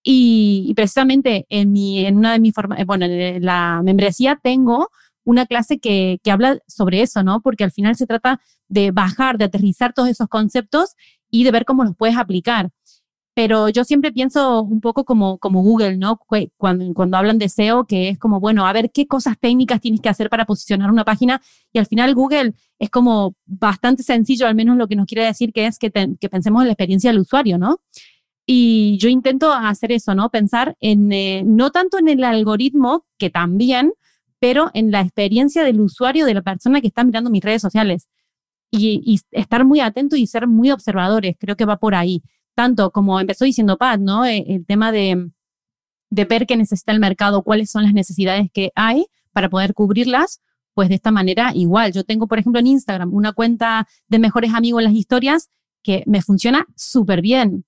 [0.02, 4.88] Y, precisamente en, mi, en una de mis formas, bueno, en la membresía tengo
[5.24, 7.40] una clase que, que habla sobre eso, ¿no?
[7.42, 10.94] Porque al final se trata de bajar, de aterrizar todos esos conceptos
[11.30, 12.70] y de ver cómo los puedes aplicar.
[13.34, 16.18] Pero yo siempre pienso un poco como, como Google, ¿no?
[16.56, 20.00] Cuando, cuando hablan de SEO, que es como, bueno, a ver qué cosas técnicas tienes
[20.00, 21.40] que hacer para posicionar una página.
[21.72, 25.52] Y al final Google es como bastante sencillo, al menos lo que nos quiere decir
[25.52, 27.80] que es que, que pensemos en la experiencia del usuario, ¿no?
[28.50, 30.30] Y yo intento hacer eso, ¿no?
[30.30, 33.92] Pensar en, eh, no tanto en el algoritmo, que también,
[34.38, 38.08] pero en la experiencia del usuario, de la persona que está mirando mis redes sociales.
[38.70, 42.22] Y, estar muy atento y ser muy observadores, creo que va por ahí.
[42.54, 44.24] Tanto como empezó diciendo Pat, ¿no?
[44.24, 45.30] Eh, el, tema de,
[46.08, 50.40] de ver qué necesita el mercado, cuáles son las necesidades que hay para poder cubrirlas,
[50.72, 51.92] pues de esta manera igual.
[51.92, 55.50] Yo tengo, por ejemplo, en Instagram una cuenta de mejores amigos en las historias
[55.82, 57.66] que me funciona súper bien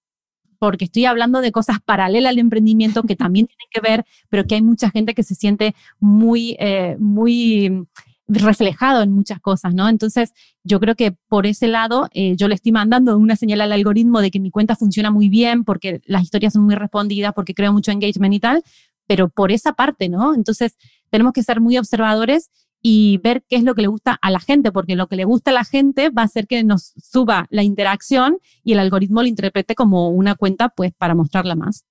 [0.60, 4.56] porque estoy hablando de cosas paralelas al emprendimiento que también tienen que ver, pero que
[4.56, 7.86] hay mucha gente que se siente muy, eh, muy
[8.28, 9.88] reflejado en muchas cosas, ¿no?
[9.88, 13.72] Entonces, yo creo que por ese lado, eh, yo le estoy mandando una señal al
[13.72, 17.54] algoritmo de que mi cuenta funciona muy bien, porque las historias son muy respondidas, porque
[17.54, 18.62] creo mucho engagement y tal,
[19.06, 20.34] pero por esa parte, ¿no?
[20.34, 20.76] Entonces,
[21.08, 22.50] tenemos que ser muy observadores
[22.82, 25.24] y ver qué es lo que le gusta a la gente, porque lo que le
[25.24, 29.22] gusta a la gente va a hacer que nos suba la interacción y el algoritmo
[29.22, 31.84] lo interprete como una cuenta, pues para mostrarla más.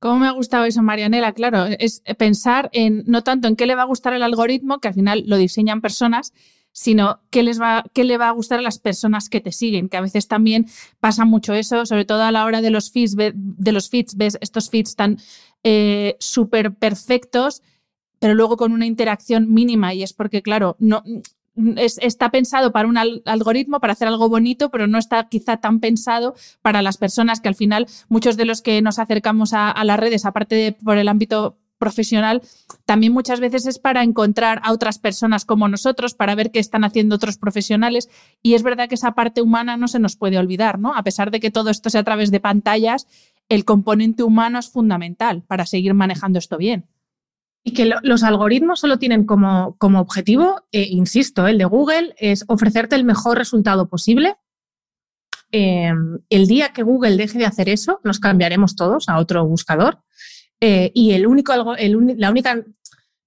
[0.00, 1.32] ¿Cómo me ha gustado eso, Marianela?
[1.32, 4.88] Claro, es pensar en no tanto en qué le va a gustar el algoritmo, que
[4.88, 6.32] al final lo diseñan personas,
[6.72, 9.88] sino qué, les va, qué le va a gustar a las personas que te siguen,
[9.88, 10.66] que a veces también
[10.98, 14.68] pasa mucho eso, sobre todo a la hora de los feeds, de los ves estos
[14.68, 15.18] feeds tan
[15.62, 17.62] eh, súper perfectos
[18.24, 21.02] pero luego con una interacción mínima y es porque, claro, no,
[21.76, 26.34] está pensado para un algoritmo, para hacer algo bonito, pero no está quizá tan pensado
[26.62, 30.24] para las personas que al final muchos de los que nos acercamos a, las redes,
[30.24, 32.40] aparte de por el ámbito profesional,
[32.86, 36.84] también muchas veces es para encontrar a otras personas como nosotros, para ver qué están
[36.84, 38.08] haciendo otros profesionales.
[38.40, 40.94] Y es verdad que esa parte humana no se nos puede olvidar, ¿no?
[40.94, 43.06] A pesar de que todo esto sea a través de pantallas,
[43.50, 46.86] el componente humano es fundamental para seguir manejando esto bien.
[47.66, 52.44] Y que los algoritmos solo tienen como, como objetivo, eh, insisto, el de Google es
[52.46, 54.36] ofrecerte el mejor resultado posible.
[55.50, 60.02] Em, el día que Google deje de hacer eso, nos cambiaremos todos a otro buscador.
[60.60, 62.62] Eh, y el único, el, la única,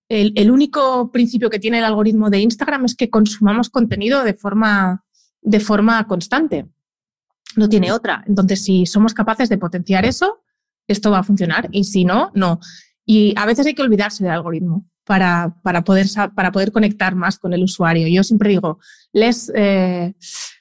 [0.10, 5.04] el, único principio que tiene el algoritmo de Instagram es que consumamos contenido de forma,
[5.42, 6.68] de forma constante.
[7.56, 8.24] No tiene otra.
[8.28, 10.44] Entonces, si somos capaces de potenciar eso,
[10.88, 11.70] esto va a funcionar.
[11.72, 12.60] Y si no, no.
[13.10, 17.40] Y a veces hay que olvidarse del algoritmo para, para, poder, para poder conectar más
[17.40, 18.06] con el usuario.
[18.10, 18.80] Yo siempre digo,
[19.14, 20.14] less, eh,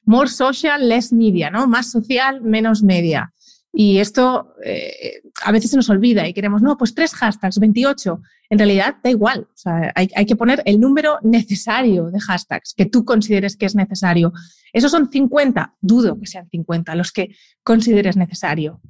[0.05, 1.67] more social, less media, ¿no?
[1.67, 3.33] Más social, menos media.
[3.73, 8.23] Y esto eh, a veces se nos olvida y queremos, no, pues tres hashtags, 28.
[8.49, 9.49] En realidad da igual.
[9.97, 14.33] Hay, hay, que poner el número necesario de hashtags que tú consideres que es necesario.
[14.73, 18.81] Esos son 50, dudo que sean 50 los que consideres necesario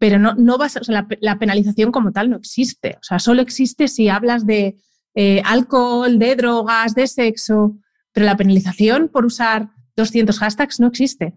[0.00, 2.96] pero no, no vas, o sea, la, penalización como tal no existe.
[2.96, 4.78] O sea, solo existe si hablas de
[5.14, 7.76] eh, alcohol, de drogas, de sexo,
[8.10, 11.34] pero la penalización por usar 200 hashtags no existe.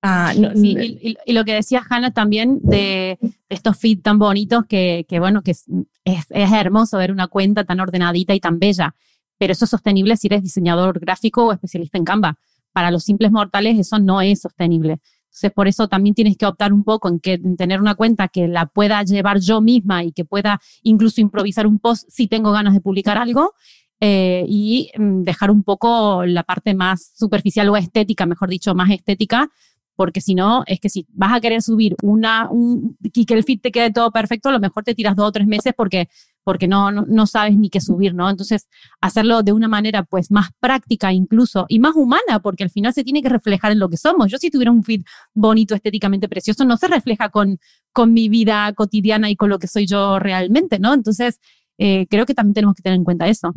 [0.00, 3.18] Ah, y, lo que decía Hannah también de,
[3.48, 5.64] estos feeds tan bonitos que, que bueno, que es,
[6.04, 8.94] es, hermoso ver una cuenta tan ordenadita y tan bella,
[9.38, 12.38] pero eso es sostenible si eres diseñador gráfico o especialista en Canva.
[12.72, 15.00] Para los simples mortales eso no es sostenible.
[15.34, 18.46] Entonces, por eso también tienes que optar un poco en, que, tener una cuenta que
[18.46, 22.72] la pueda llevar yo misma y que pueda incluso improvisar un post si tengo ganas
[22.72, 23.52] de publicar algo.
[24.00, 28.90] Eh, y mm, dejar un poco la parte más superficial o estética, mejor dicho, más
[28.90, 29.50] estética,
[29.96, 33.42] porque si no, es que si vas a querer subir una, un, y que el
[33.42, 36.08] feed te quede todo perfecto, a lo mejor te tiras dos o tres meses porque
[36.44, 38.28] porque no, no, sabes ni qué subir, ¿no?
[38.30, 38.68] Entonces,
[39.00, 43.02] hacerlo de una manera pues más práctica incluso y más humana, porque al final se
[43.02, 44.30] tiene que reflejar en lo que somos.
[44.30, 45.02] Yo si tuviera un feed
[45.32, 47.58] bonito, estéticamente precioso, no se refleja con,
[47.92, 50.94] con mi vida cotidiana y con lo que soy yo realmente, ¿no?
[50.94, 51.40] Entonces,
[51.78, 53.52] eh, creo que también tenemos que tener en cuenta eso.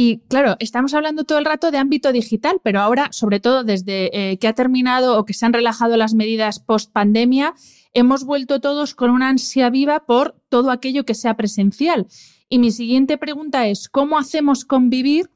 [0.00, 4.16] Y claro, estamos hablando todo el rato de ámbito digital, pero ahora, sobre todo desde
[4.16, 7.52] eh, que ha terminado o que se han relajado las medidas post pandemia,
[7.98, 12.06] hemos vuelto todos con una ansia viva por todo aquello que sea presencial.
[12.48, 15.30] Y mi siguiente pregunta es, ¿cómo hacemos convivir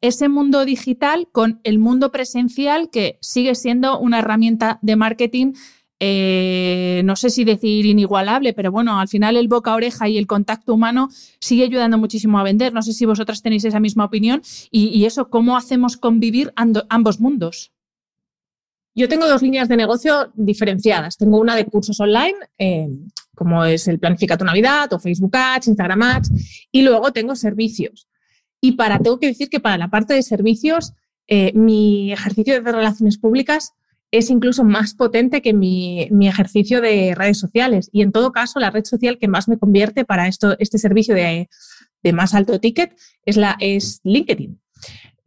[0.00, 5.52] ese mundo digital con el mundo presencial que sigue siendo una herramienta de marketing?
[6.00, 10.18] Eh, no sé si decir inigualable, pero bueno, al final el boca a oreja y
[10.18, 12.72] el contacto humano sigue ayudando muchísimo a vender.
[12.72, 17.72] No sé si vosotras tenéis esa misma opinión y, eso, ¿cómo hacemos convivir ambos mundos?
[18.98, 21.16] Yo tengo dos líneas de negocio diferenciadas.
[21.16, 22.88] Tengo una de cursos online, eh,
[23.32, 26.32] como es el Planifica tu Navidad o Facebook Ads, Instagram Ads,
[26.72, 28.08] y luego tengo servicios.
[28.60, 30.94] Y para, tengo que decir que para la parte de servicios,
[31.28, 33.72] eh, mi ejercicio de relaciones públicas
[34.10, 37.90] es incluso más potente que mi, ejercicio de redes sociales.
[37.92, 41.14] Y en todo caso, la red social que más me convierte para esto, este servicio
[41.14, 41.48] de,
[42.02, 44.58] de más alto ticket es, la, es LinkedIn.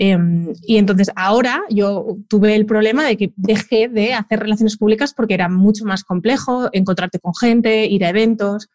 [0.03, 5.13] Em, y entonces ahora yo tuve el problema de que dejé de hacer relaciones públicas
[5.13, 8.67] porque era mucho más complejo encontrarte con gente, ir a eventos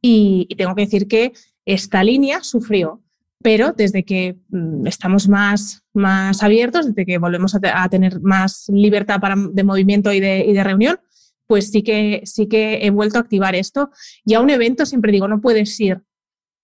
[0.00, 1.34] y, tengo que decir que
[1.66, 3.00] esta línea sufrió,
[3.40, 9.20] pero desde que mm, estamos más, más abiertos, desde que volvemos a, tener más libertad
[9.20, 10.98] para, de movimiento y de, y de reunión,
[11.46, 13.92] pues sí que, sí que he vuelto a activar esto.
[14.24, 16.02] Y a un evento siempre digo, no puedes ir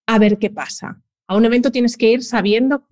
[0.09, 1.01] a ver qué pasa.
[1.29, 2.89] A un evento tienes que ir sabiendo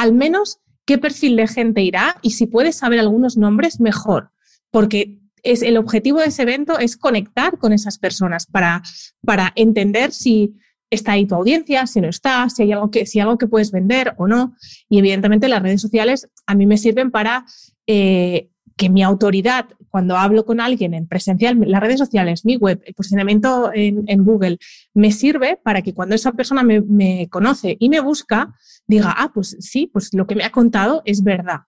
[0.00, 4.30] al menos qué perfil de gente irá y si puedes saber algunos nombres, mejor,
[4.70, 8.82] porque es, el objetivo de ese evento es conectar con esas personas para,
[9.22, 10.54] para entender si
[10.88, 13.72] está ahí tu audiencia, si no está, si hay algo que, si algo que puedes
[13.72, 14.56] vender o no.
[14.88, 17.44] Y evidentemente las redes sociales a mí me sirven para
[17.86, 18.48] eh,
[18.80, 22.94] que mi autoridad, cuando hablo con alguien en presencial, las redes sociales, mi web, el
[22.94, 24.56] posicionamiento en, Google,
[24.94, 28.54] me sirve para que cuando esa persona me, conoce y me busca,
[28.90, 31.60] diga, ah, pues sí, pues lo que me ha contado es verdad.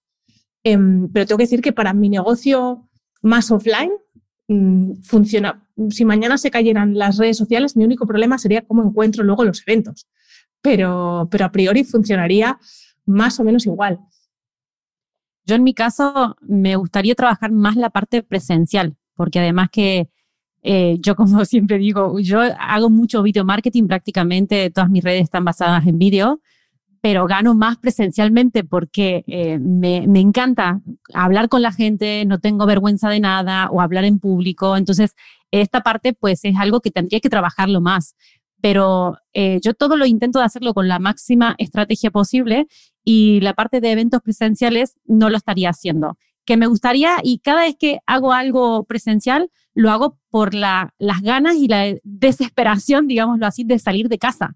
[0.65, 2.89] Em, pero tengo que decir que para mi negocio
[3.23, 3.93] más offline
[4.49, 5.67] mm, funciona.
[5.91, 9.63] Si mañana se cayeran las redes sociales, mi único problema sería cómo encuentro luego los
[9.67, 10.07] eventos.
[10.61, 12.59] Pero, pero a priori funcionaría
[13.07, 13.99] más o menos igual.
[15.45, 20.09] Yo en mi caso me gustaría trabajar más la parte presencial, porque además que
[20.63, 25.45] eh, yo como siempre digo, yo hago mucho video marketing, prácticamente todas mis redes están
[25.45, 26.41] basadas en video,
[27.03, 30.81] pero gano más presencialmente porque eh, me, encanta
[31.13, 34.77] hablar con la gente, no tengo vergüenza de nada o hablar en público.
[34.77, 35.17] Entonces,
[35.51, 38.15] esta parte pues es algo que tendría que trabajarlo más.
[38.61, 42.69] Pero eh, yo todo lo intento de hacerlo con la máxima estrategia posible
[43.05, 46.17] y la parte de eventos presenciales no lo estaría haciendo.
[46.45, 51.21] Que me gustaría y cada vez que hago algo presencial, lo hago por la, las
[51.21, 54.55] ganas y la desesperación, digámoslo así, de salir de casa.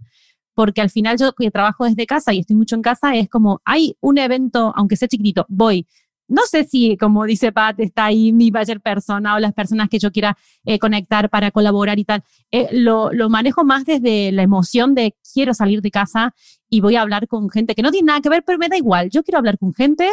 [0.56, 3.60] Porque al final yo que trabajo desde casa y estoy mucho en casa, es como,
[3.66, 5.86] hay un evento, aunque sea chiquitito, voy,
[6.28, 9.98] no sé si, como dice Pat, está ahí mi buyer persona o las personas que
[9.98, 12.24] yo quiera eh, conectar para colaborar y tal.
[12.50, 16.34] Eh, lo, manejo más desde la emoción de quiero salir de casa
[16.70, 18.78] y voy a hablar con gente que no tiene nada que ver, pero me da
[18.78, 19.10] igual.
[19.10, 20.08] Yo quiero hablar con gente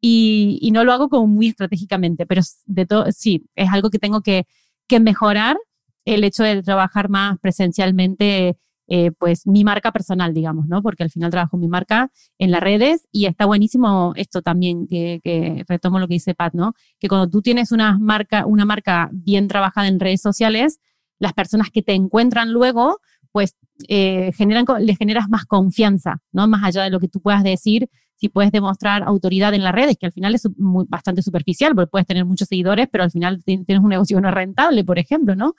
[0.00, 3.98] y, y no lo hago como muy estratégicamente, pero de todo, sí, es algo que
[3.98, 4.46] tengo que,
[4.86, 5.58] que mejorar
[6.06, 8.56] el hecho de trabajar más presencialmente
[8.90, 10.82] eh, pues mi marca personal, digamos, ¿no?
[10.82, 15.20] Porque al final trabajo mi marca en las redes y está buenísimo esto también, que,
[15.68, 16.72] retomo lo que dice Pat, ¿no?
[16.98, 20.80] Que cuando tú tienes una marca, una marca bien trabajada en redes sociales,
[21.18, 22.98] las personas que te encuentran luego,
[23.30, 23.56] pues
[23.88, 26.48] eh, generan, les generas más confianza, ¿no?
[26.48, 29.98] Más allá de lo que tú puedas decir, si puedes demostrar autoridad en las redes,
[29.98, 33.78] que al final es bastante superficial, porque puedes tener muchos seguidores, pero al final tienes
[33.78, 35.54] un negocio no rentable, por ejemplo, ¿no?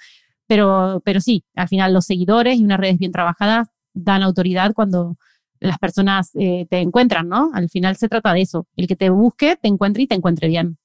[0.50, 5.16] Pero, pero sí, al final los seguidores y unas redes bien trabajadas dan autoridad cuando
[5.60, 7.52] las personas eh, te encuentran, ¿no?
[7.54, 10.48] Al final se trata de eso, el que te busque, te encuentre y te encuentre
[10.48, 10.80] bien.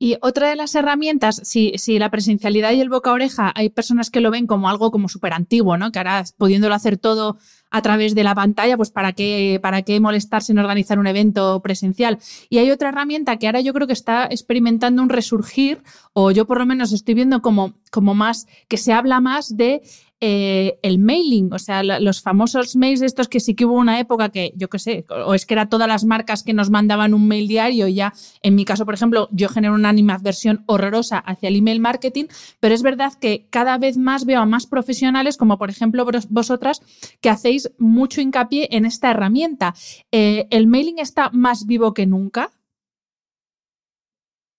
[0.00, 3.68] Y otra de las herramientas, si, si, la presencialidad y el boca a oreja, hay
[3.68, 5.92] personas que lo ven como algo como súper antiguo, ¿no?
[5.92, 7.38] Que ahora pudiéndolo hacer todo
[7.70, 11.60] a través de la pantalla, pues para qué, para qué molestarse en organizar un evento
[11.60, 12.18] presencial.
[12.48, 16.46] Y hay otra herramienta que ahora yo creo que está experimentando un resurgir, o yo
[16.46, 19.82] por lo menos estoy viendo como, como más, que se habla más de
[20.20, 24.28] eh, el mailing, o sea, los famosos mails estos que sí que hubo una época
[24.28, 27.26] que, yo qué sé, o es que era todas las marcas que nos mandaban un
[27.26, 31.48] mail diario y ya, en mi caso, por ejemplo, yo genero una animadversión horrorosa hacia
[31.48, 32.26] el email marketing,
[32.60, 36.82] pero es verdad que cada vez más veo a más profesionales, como por ejemplo vosotras,
[37.20, 39.74] que hacéis mucho hincapié en esta herramienta.
[40.12, 42.52] Eh, ¿El mailing está más vivo que nunca?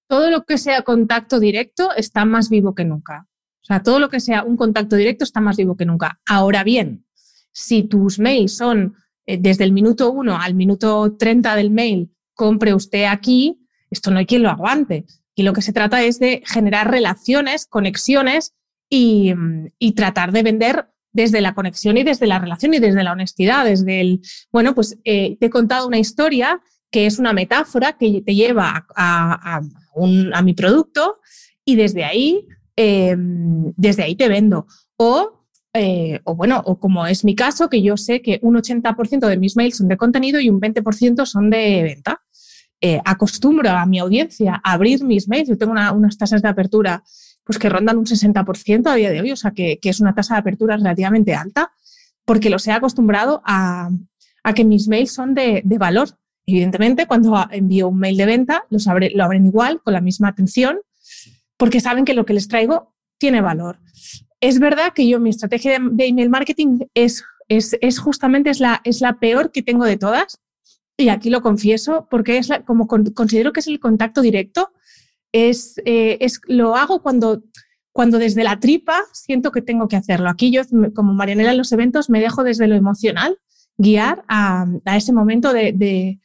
[0.07, 3.27] Todo lo que sea contacto directo está más vivo que nunca.
[3.61, 6.19] O sea, todo lo que sea un contacto directo está más vivo que nunca.
[6.25, 7.05] Ahora bien,
[7.51, 8.95] si tus mails son
[9.25, 14.19] eh, desde el minuto 1 al minuto 30 del mail, compre usted aquí, esto no
[14.19, 15.05] hay quien lo aguante.
[15.35, 18.53] Y lo que se trata es de generar relaciones, conexiones
[18.89, 19.33] y,
[19.95, 24.01] tratar de vender desde la conexión y desde la relación y desde la honestidad, desde
[24.01, 28.35] el, bueno, pues eh, te he contado una historia que es una metáfora que te
[28.35, 29.61] lleva a,
[30.33, 31.19] a mi producto
[31.63, 34.67] y desde ahí Em, desde ahí te vendo.
[34.97, 39.27] O, eh, o, bueno, o como es mi caso, que yo sé que un 80%
[39.27, 42.21] de mis mails son de contenido y un 20% son de venta.
[42.83, 45.49] eh, acostumbro a mi audiencia a abrir mis mails.
[45.49, 47.03] Yo tengo unas tasas de apertura
[47.43, 50.35] pues que rondan un 60% a día de hoy, o sea que, es una tasa
[50.35, 51.71] de apertura relativamente alta,
[52.25, 53.89] porque los he acostumbrado a,
[54.55, 56.09] que mis mails son de, valor.
[56.45, 60.79] Evidentemente, cuando envío un mail de venta, los lo abren igual, con la misma atención,
[61.61, 63.77] porque saben que lo que les traigo tiene valor.
[64.39, 68.99] Es verdad que yo mi estrategia de, email marketing es, es, justamente es la, es
[68.99, 70.39] la peor que tengo de todas,
[70.97, 74.71] y aquí lo confieso, porque es como considero que es el contacto directo
[75.31, 77.43] es, eh, es, lo hago cuando,
[77.91, 80.29] cuando desde la tripa siento que tengo que hacerlo.
[80.29, 80.63] Aquí yo,
[80.95, 83.37] como Marianela en los eventos, me dejo desde lo emocional
[83.77, 86.17] guiar a, a ese momento de,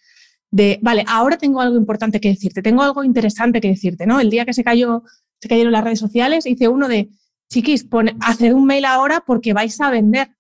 [0.51, 4.20] de, vale, ahora tengo algo importante que decirte, tengo algo interesante que decirte, ¿no?
[4.20, 5.03] El día que se cayó,
[5.41, 7.11] se cayeron las redes sociales, hice uno de,
[7.49, 10.30] chiquis, pone, haced un mail ahora porque vais a vender.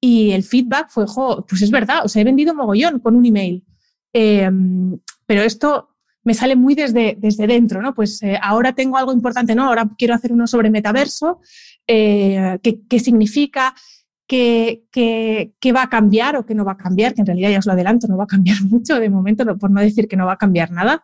[0.00, 3.24] Y el feedback fue, jo, pues es verdad, o sea, he vendido mogollón con un
[3.24, 3.64] email.
[4.12, 7.94] Em, pero esto me sale muy desde, desde dentro, ¿no?
[7.94, 9.64] Pues eh, ahora tengo algo importante, ¿no?
[9.64, 11.40] Ahora quiero hacer uno sobre metaverso,
[11.86, 13.74] eh, ¿qué, significa,
[14.26, 17.58] qué, qué, va a cambiar o qué no va a cambiar, que en realidad ya
[17.58, 20.26] os lo adelanto, no va a cambiar mucho de momento, por no decir que no
[20.26, 21.02] va a cambiar nada.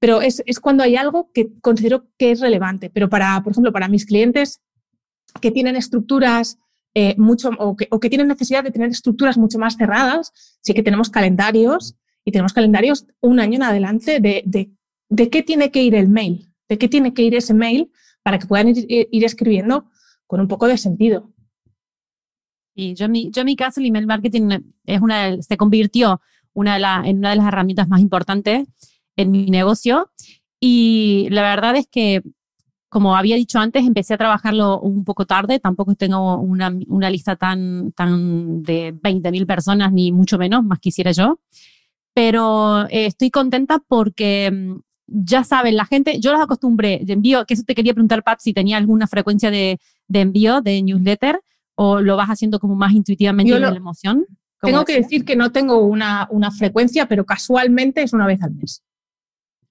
[0.00, 2.90] Pero es, es, cuando hay algo que considero que es relevante.
[2.90, 4.60] Pero para, por ejemplo, para mis clientes
[5.40, 6.58] que tienen estructuras
[6.94, 10.32] eh, mucho o que, o que, tienen necesidad de tener estructuras mucho más cerradas,
[10.62, 15.70] sí que tenemos calendarios y tenemos calendarios un año en adelante de, de, qué tiene
[15.70, 17.90] que ir el mail, de qué tiene que ir ese mail
[18.22, 19.90] para que puedan ir, escribiendo
[20.26, 21.32] con un poco de sentido.
[22.74, 26.20] Y yo en mi, yo mi caso el email marketing es una, se convirtió
[26.52, 28.66] una de en una de las herramientas más importantes
[29.18, 30.10] en mi negocio
[30.58, 32.22] y la verdad es que
[32.88, 37.36] como había dicho antes, empecé a trabajarlo un poco tarde, tampoco tengo una, una lista
[37.36, 41.38] tan, tan de 20.000 personas, ni mucho menos, más quisiera yo
[42.18, 47.46] pero eh, estoy contenta porque mm, ya saben, la gente, yo los acostumbré de envío,
[47.46, 51.40] que eso te quería preguntar, Pat, si tenía alguna frecuencia de, de envío de newsletter
[51.76, 54.26] o lo vas haciendo como más intuitivamente de la emoción.
[54.60, 58.52] Tengo que decir que no tengo una, una frecuencia, pero casualmente es una vez al
[58.56, 58.82] mes.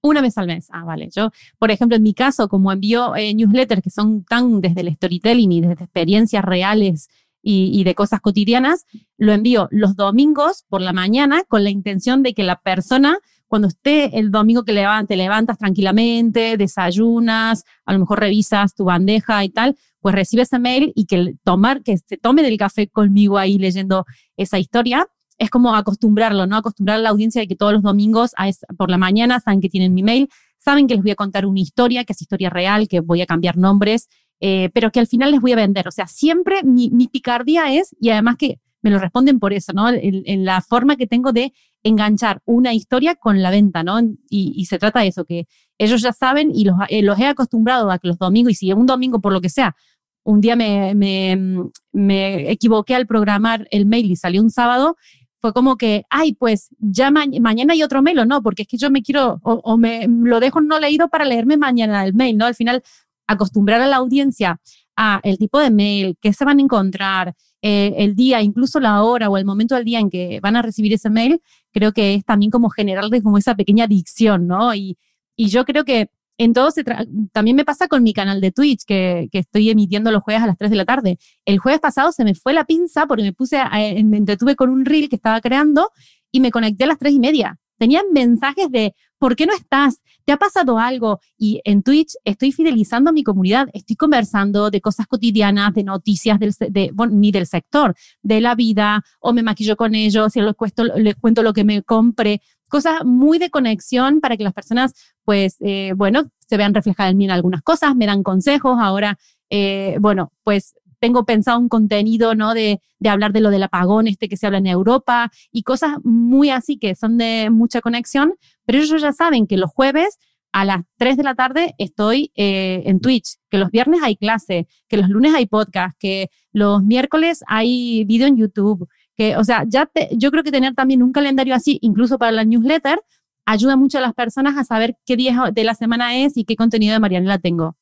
[0.08, 0.68] Una vez al mes.
[0.70, 1.10] Ah, vale.
[1.14, 4.94] Yo, por ejemplo, en mi caso, como envío eh, newsletters que son tan desde el
[4.94, 7.08] storytelling y desde experiencias reales
[7.42, 8.86] y, de cosas cotidianas,
[9.18, 13.68] lo envío los domingos por la mañana con la intención de que la persona, cuando
[13.68, 14.74] esté el domingo que
[15.06, 20.58] te levantas tranquilamente, desayunas, a lo mejor revisas tu bandeja y tal, pues recibe ese
[20.58, 24.06] mail y que tomar, que se tome del café conmigo ahí leyendo
[24.36, 25.06] esa historia.
[25.38, 26.56] Es como acostumbrarlo, ¿no?
[26.56, 28.32] Acostumbrar a la audiencia de que todos los domingos
[28.76, 30.28] por la mañana saben que tienen mi mail,
[30.58, 33.26] saben que les voy a contar una historia, que es historia real, que voy a
[33.26, 34.08] cambiar nombres
[34.40, 35.88] eh, pero que al final les voy a vender.
[35.88, 39.88] O sea, siempre mi, picardía es, y además que me lo responden por eso, ¿no?
[39.90, 43.98] En, la forma que tengo de enganchar una historia con la venta, ¿no?
[44.30, 45.46] Y, se trata de eso, que
[45.78, 48.72] ellos ya saben y los, eh, los, he acostumbrado a que los domingos, y si
[48.72, 49.74] un domingo por lo que sea,
[50.22, 54.96] un día me, me, me equivoqué al programar el mail y salió un sábado,
[55.40, 58.76] fue como que, ay, pues ya mañana hay otro mail o no, porque es que
[58.76, 62.36] yo me quiero, o, o, me lo dejo no leído para leerme mañana el mail,
[62.36, 62.46] ¿no?
[62.46, 62.82] Al final
[63.26, 64.60] acostumbrar a la audiencia
[64.96, 69.02] a el tipo de mail, qué se van a encontrar, eh, el día, incluso la
[69.02, 71.40] hora o el momento del día en que van a recibir ese mail,
[71.72, 74.74] creo que es también como generarles como esa pequeña adicción, ¿no?
[74.74, 74.96] Y,
[75.36, 76.84] y yo creo que en todo se
[77.32, 80.56] también me pasa con mi canal de Twitch, que, estoy emitiendo los jueves a las
[80.56, 81.18] 3 de la tarde.
[81.44, 83.58] El jueves pasado se me fue la pinza porque me puse,
[84.04, 85.90] me entretuve con un reel que estaba creando
[86.30, 87.58] y me conecté a las 3 y media.
[87.76, 90.00] Tenían mensajes de, ¿por qué no estás?
[90.24, 91.20] ¿Te ha pasado algo?
[91.36, 96.38] Y en Twitch estoy fidelizando a mi comunidad, estoy conversando de cosas cotidianas, de noticias
[96.38, 100.54] del, de, ni del sector, de la vida, o me maquillo con ellos, y les,
[100.96, 104.94] les cuento lo que me compre, cosas muy de conexión para que las personas,
[105.24, 109.18] pues, eh, bueno, se vean reflejadas en mí en algunas cosas, me dan consejos, ahora,
[109.50, 112.54] eh, bueno, pues tengo pensado un contenido, ¿no?
[112.54, 115.96] De, de, hablar de lo del apagón este que se habla en Europa y cosas
[116.02, 120.18] muy así que son de mucha conexión, pero ellos ya saben que los jueves
[120.52, 124.66] a las 3 de la tarde estoy eh, en Twitch, que los viernes hay clase,
[124.88, 128.88] que los lunes hay podcast, que los miércoles hay video en YouTube,
[129.18, 132.44] que, o sea, ya yo creo que tener también un calendario así, incluso para la
[132.44, 133.00] newsletter,
[133.44, 136.54] ayuda mucho a las personas a saber qué día de la semana es y qué
[136.54, 137.76] contenido de Marianela tengo.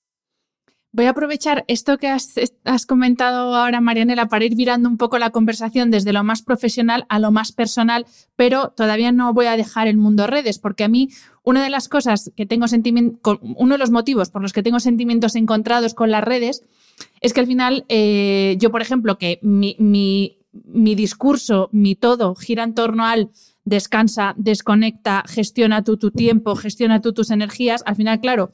[0.92, 5.28] Voy a aprovechar esto que has, comentado ahora, Marianela, para ir virando un poco la
[5.28, 9.88] conversación desde lo más profesional a lo más personal, pero todavía no voy a dejar
[9.88, 11.10] el mundo redes, porque a mí
[11.42, 14.80] una de las cosas que tengo sentimiento, uno de los motivos por los que tengo
[14.80, 16.62] sentimientos encontrados con las redes
[17.20, 22.64] es que al final eh, yo, por ejemplo, que mi, mi discurso, mi todo gira
[22.64, 23.30] en torno al
[23.64, 28.50] descansa, desconecta, gestiona tú tu tiempo, gestiona tú tus energías, al final, claro,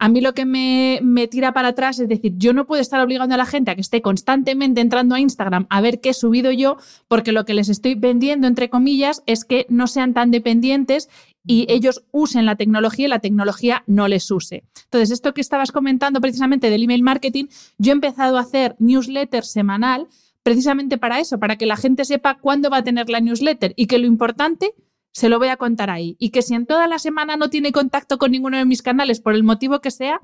[0.00, 3.34] a mí lo que me, tira para atrás es decir, yo no puedo estar obligando
[3.34, 6.52] a la gente a que esté constantemente entrando a Instagram a ver qué he subido
[6.52, 6.76] yo,
[7.08, 11.08] porque lo que les estoy vendiendo, entre comillas, es que no sean tan dependientes
[11.44, 14.62] y ellos usen la tecnología y la tecnología no les use.
[14.84, 17.46] Entonces, esto que estabas comentando precisamente del email marketing,
[17.78, 20.06] yo he empezado a hacer newsletter semanal
[20.42, 23.86] precisamente para eso, para que la gente sepa cuándo va a tener la newsletter y
[23.86, 24.74] que lo importante
[25.12, 26.16] se lo voy a contar ahí.
[26.18, 29.20] Y que si en toda la semana no tiene contacto con ninguno de mis canales,
[29.20, 30.20] por el motivo que sea,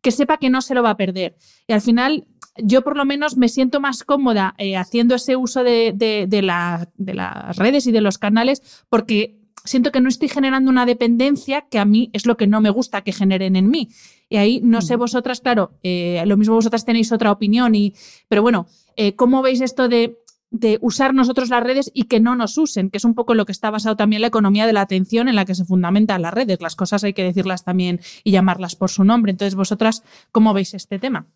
[0.00, 1.36] que sepa que no se lo va a perder.
[1.66, 5.64] Y al final, yo por lo menos me siento más cómoda eh, haciendo ese uso
[5.64, 10.84] de, de, las redes y de los canales porque siento que no estoy generando una
[10.84, 13.88] dependencia que a mí es lo que no me gusta que generen en mí.
[14.34, 17.94] Y ahí no sé vosotras, claro, eh, lo mismo vosotras tenéis otra opinión, y,
[18.26, 18.66] pero bueno,
[18.96, 20.18] eh, ¿cómo veis esto de
[20.50, 23.44] de usar nosotros las redes y que no nos usen, que es un poco lo
[23.44, 26.34] que está basado también la economía de la atención en la que se fundamentan las
[26.34, 26.60] redes.
[26.60, 29.30] Las cosas hay que decirlas también y llamarlas por su nombre.
[29.30, 31.26] Entonces, vosotras, ¿cómo veis este tema?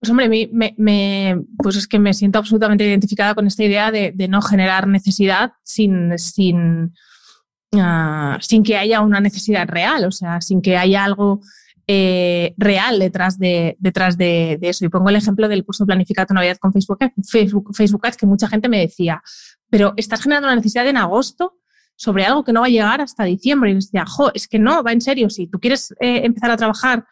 [0.00, 4.12] Pues hombre, me, me, pues es que me siento absolutamente identificada con esta idea de,
[4.28, 6.92] no generar necesidad sin, sin,
[7.80, 11.40] ah, sin que haya una necesidad real, o sea, sin que haya algo
[11.86, 14.84] eh, real detrás, de, detrás de, eso.
[14.84, 18.48] Y pongo el ejemplo del curso planificado Navidad con Facebook, Facebook, Facebook Ads, que mucha
[18.48, 19.22] gente me decía,
[19.68, 21.58] pero estás generando una necesidad en agosto
[21.96, 23.70] sobre algo que no va a llegar hasta diciembre.
[23.70, 25.28] Y les decía, jo, es que no, va en serio.
[25.30, 27.04] Si tú quieres eh, empezar a trabajar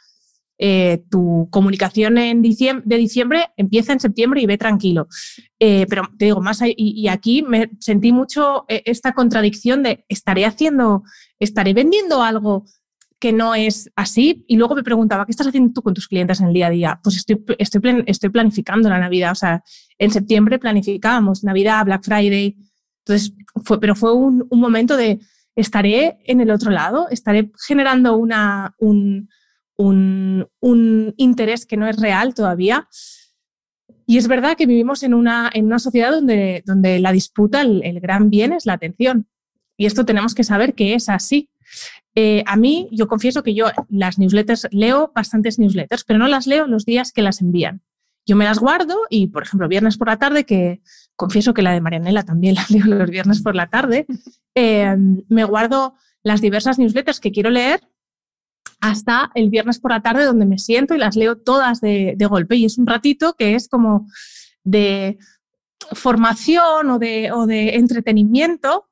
[0.65, 5.09] eh, tu comunicación en de diciembre, empieza en septiembre y ve tranquilo.
[5.59, 11.03] pero te digo, más y, y, aquí me sentí mucho esta contradicción de estaré haciendo,
[11.41, 12.65] estaré vendiendo algo
[13.23, 14.45] que no es así.
[14.49, 16.71] Y luego me preguntaba, ¿qué estás haciendo tú con tus clientes en el día a
[16.71, 17.01] día?
[17.05, 19.31] Pues estoy, estoy, estoy planificando la Navidad.
[19.31, 19.63] O sea,
[19.97, 22.57] en septiembre planificábamos Navidad, Black Friday.
[23.07, 23.33] Entonces,
[23.65, 25.21] fue, pero fue un, momento de
[25.55, 29.29] estaré en el otro lado, estaré generando una, un,
[29.77, 32.89] un, interés que no es real todavía.
[34.07, 38.01] Y es verdad que vivimos en una, en una sociedad donde, donde la disputa, el,
[38.01, 39.27] gran bien es la atención.
[39.77, 41.49] Y esto tenemos que saber que es así.
[42.15, 46.47] Eh, a mí, yo confieso que yo las newsletters leo bastantes newsletters, pero no las
[46.47, 47.81] leo los días que las envían.
[48.27, 50.81] Yo me las guardo y, por ejemplo, viernes por la tarde, que
[51.17, 54.07] confieso que la de Marianela también la leo los viernes por la tarde,
[54.55, 54.95] eh,
[55.29, 57.81] me guardo las diversas newsletters que quiero leer
[58.83, 62.57] hasta el viernes por la tarde donde me siento y las leo todas de, golpe.
[62.57, 64.09] Y es un ratito que es como
[64.65, 65.19] de
[65.93, 68.89] formación o de, o de entretenimiento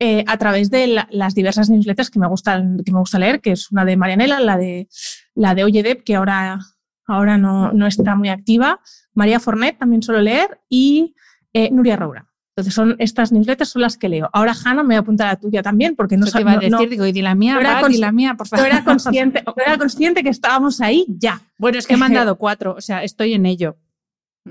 [0.00, 3.52] eh, a través de las diversas newsletters que me, gustan, que me gusta leer, que
[3.52, 4.88] es una de Marianela, la de,
[5.34, 6.58] la de que ahora,
[7.06, 8.80] ahora no, no, está muy activa,
[9.12, 11.14] María Fornet también suelo leer y
[11.52, 12.26] eh, Nuria Roura.
[12.56, 14.30] Entonces, son estas newsletters son las que leo.
[14.32, 16.54] Ahora, Hanna, me voy a apuntar a la tuya también, porque no sabía.
[16.54, 18.64] decir, no, digo, y di la mía, no y la mía, por favor.
[18.64, 21.42] No era, consciente, no era consciente que estábamos ahí ya.
[21.58, 23.76] Bueno, es que me han dado cuatro, o sea, estoy en ello.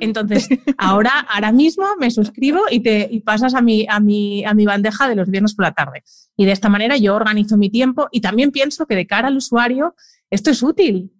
[0.01, 4.53] Entonces, ahora, ahora mismo me suscribo y, te, y pasas a mi, a, mi, a
[4.53, 6.03] mi bandeja de los viernes por la tarde.
[6.35, 9.37] Y de esta manera yo organizo mi tiempo y también pienso que de cara al
[9.37, 9.95] usuario
[10.29, 11.13] esto es útil.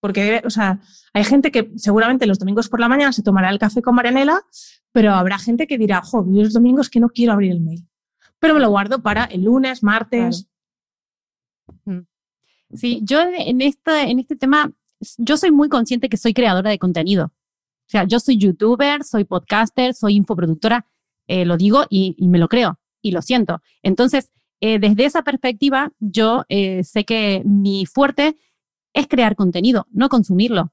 [0.00, 0.80] Porque, o sea,
[1.12, 4.42] hay gente que seguramente los domingos por la mañana se tomará el café con Marianela,
[4.92, 7.86] pero habrá gente que dirá, jo, los domingos que no quiero abrir el mail.
[8.38, 10.48] Pero me lo guardo para el lunes, martes.
[11.84, 12.00] Mm.
[12.72, 14.72] Sí, yo en este, en este tema,
[15.18, 17.26] yo soy muy consciente que soy creadora de contenido.
[17.26, 20.86] O sea, yo soy youtuber, soy podcaster, soy infoproductora,
[21.26, 23.62] eh, lo digo y, me lo creo y lo siento.
[23.82, 24.30] Entonces,
[24.60, 28.36] eh, desde esa perspectiva, yo eh, sé que mi fuerte
[28.92, 30.72] es crear contenido, no consumirlo.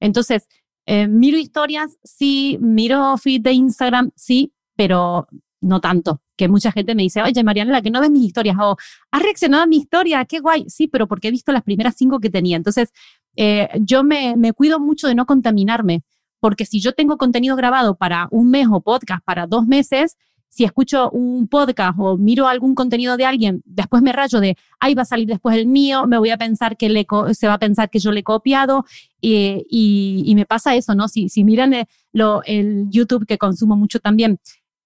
[0.00, 0.48] Entonces,
[0.86, 5.26] miro historias, sí, miro feed de Instagram, sí, pero
[5.60, 6.22] no tanto.
[6.36, 8.76] Que mucha gente me dice, oye, Mariana, que no ves mis historias, o
[9.10, 10.66] has reaccionado a mi historia, qué guay.
[10.68, 12.56] Sí, pero porque he visto las primeras cinco que tenía.
[12.56, 12.92] Entonces,
[13.80, 16.02] yo me, me cuido mucho de no contaminarme
[16.40, 20.16] porque si yo tengo contenido grabado para un mes o podcast para dos meses,
[20.48, 24.94] si escucho un podcast o miro algún contenido de alguien, después me rayo de, ahí
[24.94, 27.58] va a salir después el mío, me voy a pensar que le se va a
[27.58, 28.84] pensar que yo le he copiado
[29.20, 31.08] y, y, me pasa eso, ¿no?
[31.08, 34.38] Si, si miran el, lo, el YouTube que consumo mucho también,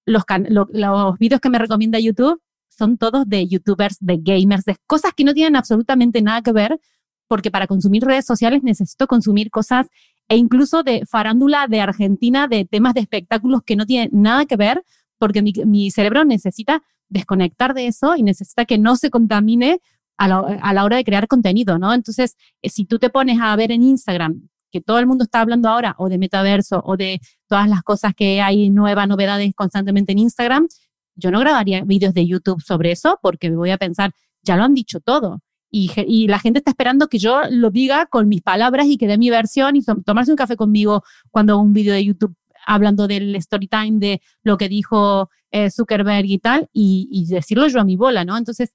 [0.06, 5.12] los, los vídeos que me recomienda YouTube son todos de youtubers, de gamers, de cosas
[5.14, 6.80] que no tienen absolutamente nada que ver,
[7.28, 9.86] porque para consumir redes sociales necesito consumir cosas
[10.28, 14.56] e incluso de farándula de Argentina, de temas de espectáculos que no tienen nada que
[14.56, 14.82] ver,
[15.20, 19.80] porque mi, cerebro necesita desconectar de eso y necesita que no se contamine
[20.16, 21.94] a la, hora de crear contenido, ¿no?
[21.94, 25.40] Entonces, eh, si tú te pones a ver en Instagram que todo el mundo está
[25.40, 30.12] hablando ahora o de metaverso o de todas las cosas que hay nuevas, novedades constantemente
[30.12, 30.68] en Instagram,
[31.16, 34.12] yo no grabaría vídeos de YouTube sobre eso porque me voy a pensar,
[34.42, 35.40] ya lo han dicho todo.
[35.70, 39.06] Y, y, la gente está esperando que yo lo diga con mis palabras y que
[39.06, 42.34] dé mi versión y tomarse un café conmigo cuando hago un vídeo de YouTube
[42.66, 47.68] hablando del story time, de lo que dijo eh, Zuckerberg y tal, y, y, decirlo
[47.68, 48.36] yo a mi bola, ¿no?
[48.36, 48.72] Entonces,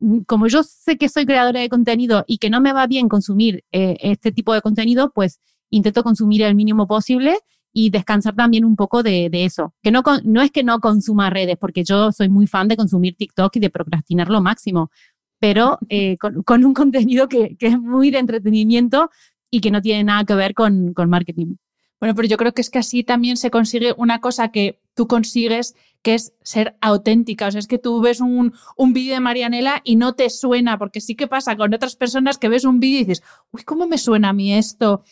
[0.00, 3.08] mm, como yo sé que soy creadora de contenido y que no me va bien
[3.08, 7.38] consumir eh, este tipo de contenido, pues intento consumir el mínimo posible
[7.72, 9.74] y descansar también un poco de, de, eso.
[9.82, 13.16] Que no, no es que no consuma redes, porque yo soy muy fan de consumir
[13.16, 14.90] TikTok y de procrastinar lo máximo,
[15.38, 19.10] pero eh, con, con, un contenido que, que, es muy de entretenimiento
[19.50, 21.56] y que no tiene nada que ver con, con marketing.
[21.98, 25.06] Bueno, pero yo creo que es que así también se consigue una cosa que tú
[25.06, 27.46] consigues, que es ser auténtica.
[27.46, 30.78] O sea, es que tú ves un, un vídeo de Marianela y no te suena,
[30.78, 33.86] porque sí que pasa con otras personas que ves un vídeo y dices, uy, ¿cómo
[33.86, 35.02] me suena a mí esto?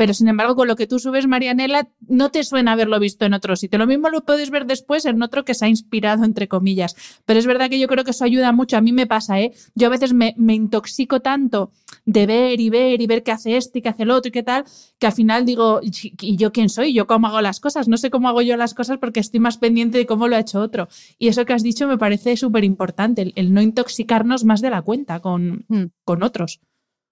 [0.00, 3.34] Pero sin embargo con lo que tú subes, Marianela, no te suena haberlo visto en
[3.34, 3.78] otro sitio.
[3.78, 6.96] Lo mismo lo puedes ver después en otro que se ha inspirado, entre comillas.
[7.26, 8.78] Pero es verdad que yo creo que eso ayuda mucho.
[8.78, 9.52] A mí me pasa, ¿eh?
[9.74, 11.72] Yo a veces me, me intoxico tanto
[12.06, 14.32] de ver y ver y ver qué hace este y qué hace el otro y
[14.32, 14.64] qué tal,
[14.98, 16.94] que al final digo, ¿y yo quién soy?
[16.94, 17.86] ¿Yo cómo hago las cosas?
[17.86, 20.40] No sé cómo hago yo las cosas porque estoy más pendiente de cómo lo ha
[20.40, 20.88] hecho otro.
[21.18, 24.80] Y eso que has dicho me parece súper importante, el, no intoxicarnos más de la
[24.80, 25.84] cuenta con, mm.
[26.04, 26.62] con otros,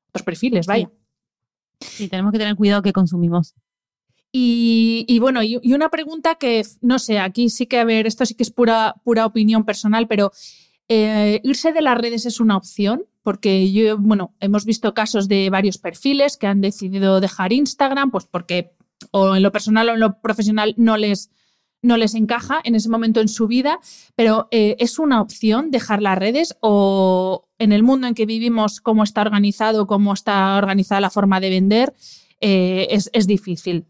[0.09, 0.89] otros perfiles, vaya.
[0.89, 0.98] Sí,
[2.11, 3.55] tenemos que tener cuidado que consumimos.
[4.31, 8.35] Y, bueno, y, una pregunta que, no sé, aquí sí que, a ver, esto sí
[8.35, 10.33] que es pura, pura opinión personal, pero
[10.89, 13.05] eh, ¿irse de las redes es una opción?
[13.23, 18.27] Porque yo, bueno, hemos visto casos de varios perfiles que han decidido dejar Instagram, pues
[18.27, 18.73] porque
[19.11, 21.31] o en lo personal o en lo profesional no les,
[21.83, 23.79] no les encaja en ese momento en su vida,
[24.17, 28.81] pero eh, ¿es una opción dejar las redes o en el mundo en que vivimos,
[28.81, 31.95] cómo está organizado, cómo está organizada la forma de vender,
[32.41, 33.87] eh, es, es, difícil?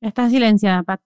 [0.00, 1.00] Está silenciada, Pat.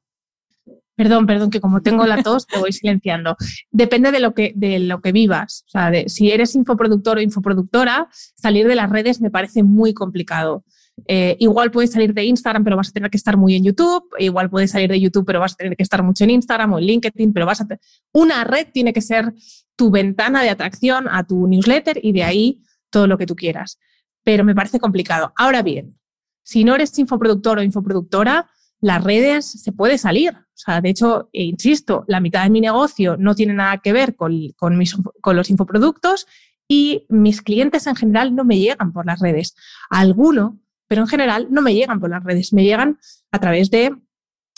[0.97, 3.37] Perdón, perdón, que como tengo la tos, te voy silenciando.
[3.71, 5.65] Depende de lo que, de lo que vivas.
[5.67, 9.93] O sea, de, si eres infoproductor o infoproductora, salir de las redes me parece muy
[9.93, 10.65] complicado.
[11.07, 14.05] Eh, igual puedes salir de Instagram, pero vas a tener que estar muy en YouTube.
[14.19, 16.79] Igual puedes salir de YouTube, pero vas a tener que estar mucho en Instagram o
[16.79, 17.67] en LinkedIn, pero vas a
[18.13, 19.35] una red tiene que ser
[19.77, 23.79] tu ventana de atracción a tu newsletter y de ahí todo lo que tú quieras.
[24.25, 25.33] Pero me parece complicado.
[25.37, 25.99] Ahora bien,
[26.43, 28.49] si no eres infoproductor o infoproductora,
[28.81, 30.33] las redes se puede salir.
[30.33, 33.93] O sea, de hecho, e insisto, la mitad de mi negocio no tiene nada que
[33.93, 36.27] ver con, con, mis, con los infoproductos
[36.69, 39.55] y mis clientes en general no me llegan por las redes.
[39.91, 40.59] Alguno
[40.89, 42.99] pero en general no me llegan por las redes, me llegan
[43.33, 43.95] a través de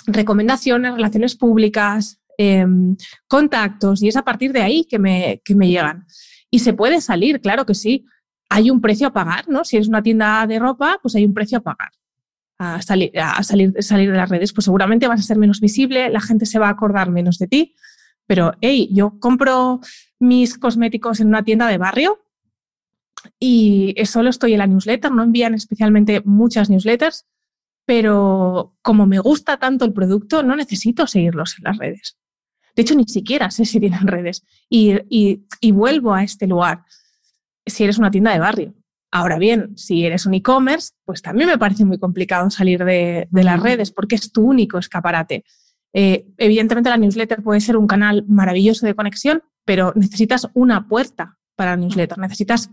[0.06, 5.68] recomendaciones, relaciones públicas, em, contactos, y es a partir de ahí que me, que me
[5.68, 6.06] llegan.
[6.50, 8.06] Y se puede salir, claro que sí.
[8.48, 9.64] Hay un precio a pagar, ¿no?
[9.64, 11.90] Si es una tienda de ropa, pues hay un precio a pagar.
[12.58, 16.08] A salir, a salir, salir de las redes, pues seguramente vas a ser menos visible,
[16.08, 17.76] la gente se va a acordar menos de ti,
[18.26, 19.80] pero hey, yo compro
[20.18, 22.18] mis cosméticos en una tienda de barrio
[23.38, 27.26] y solo estoy en la newsletter, no envían especialmente muchas newsletters,
[27.86, 32.18] pero como me gusta tanto el producto, no necesito seguirlos en las redes.
[32.76, 34.44] De hecho, ni siquiera sé si tienen redes.
[34.68, 36.84] Y, y, vuelvo a este lugar
[37.66, 38.74] si eres una tienda de barrio.
[39.10, 43.44] Ahora bien, si eres un e-commerce, pues también me parece muy complicado salir de, de
[43.44, 45.44] las redes porque es tu único escaparate.
[45.92, 51.38] Eh, evidentemente la newsletter puede ser un canal maravilloso de conexión, pero necesitas una puerta
[51.56, 52.70] para la newsletter, necesitas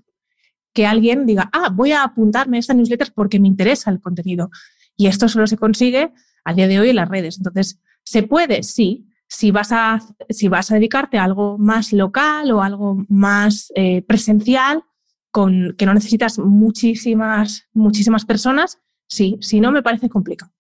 [0.76, 4.52] que alguien diga, ah, voy a apuntarme a esta newsletter porque me interesa el contenido.
[4.98, 6.12] Y esto solo se consigue
[6.44, 7.38] a día de hoy en las redes.
[7.38, 8.62] Entonces, ¿se puede?
[8.62, 9.08] Sí.
[9.28, 14.02] Si vas a, si vas a dedicarte a algo más local o algo más eh,
[14.02, 14.84] presencial,
[15.32, 19.38] con, que no necesitas muchísimas, muchísimas personas, sí.
[19.40, 20.52] Si no, me parece complicado.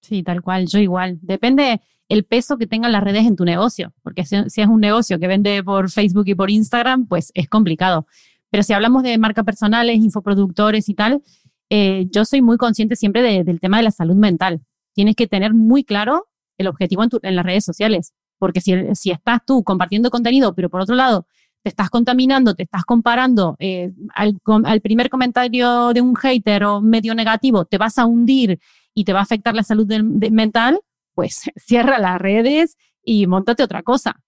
[0.00, 1.20] Sí, tal cual, yo igual.
[1.22, 4.80] Depende el peso que tengan las redes en tu negocio, porque si, si, es un
[4.80, 8.08] negocio que vende por Facebook y por Instagram, pues es complicado.
[8.52, 11.22] Pero si hablamos de marcas personales, infoproductores y tal,
[11.70, 14.60] eh, yo soy muy consciente siempre del tema de la salud mental.
[14.92, 16.26] Tienes que tener muy claro
[16.58, 20.82] el objetivo en, las redes sociales, porque si, si, estás tú compartiendo contenido, pero por
[20.82, 21.26] otro lado
[21.62, 26.82] te estás contaminando, te estás comparando, eh, al, al, primer comentario de un hater o
[26.82, 28.60] medio negativo te vas a hundir
[28.92, 29.86] y te va a afectar la salud
[30.30, 30.78] mental,
[31.14, 34.20] pues cierra las redes y montate otra cosa.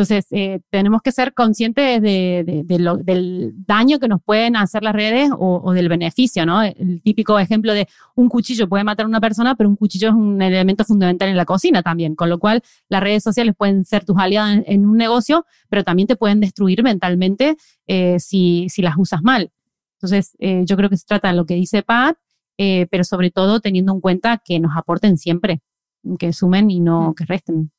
[0.00, 5.28] Entonces, eh, tenemos que ser conscientes de, del daño que nos pueden hacer las redes
[5.38, 6.62] o, del beneficio, ¿no?
[6.62, 10.14] El típico ejemplo de un cuchillo puede matar a una persona, pero un cuchillo es
[10.14, 14.06] un elemento fundamental en la cocina también, con lo cual las redes sociales pueden ser
[14.06, 18.96] tus aliadas en, un negocio, pero también te pueden destruir mentalmente eh, si, si, las
[18.96, 19.52] usas mal.
[19.98, 22.16] Entonces, eh, yo creo que se trata de lo que dice Pat,
[22.56, 25.60] pero sobre todo teniendo en cuenta que nos aporten siempre
[26.18, 27.14] que sumen y no mm.
[27.14, 27.70] que resten.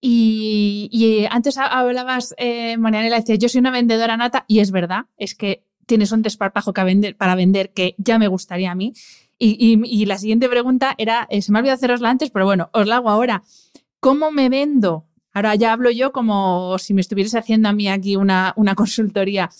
[0.00, 5.34] Y, antes hablabas, eh, Marianela, decías, yo soy una vendedora nata, y es verdad, es
[5.34, 8.94] que tienes un desparpajo que vender, para vender que ya me gustaría a mí.
[9.38, 12.86] Y, la siguiente pregunta era, eh, se me ha olvidado hacerosla antes, pero bueno, os
[12.86, 13.42] la hago ahora.
[13.98, 15.06] ¿Cómo me vendo?
[15.32, 19.50] Ahora ya hablo yo como si me estuvieras haciendo a mí aquí una, una consultoría.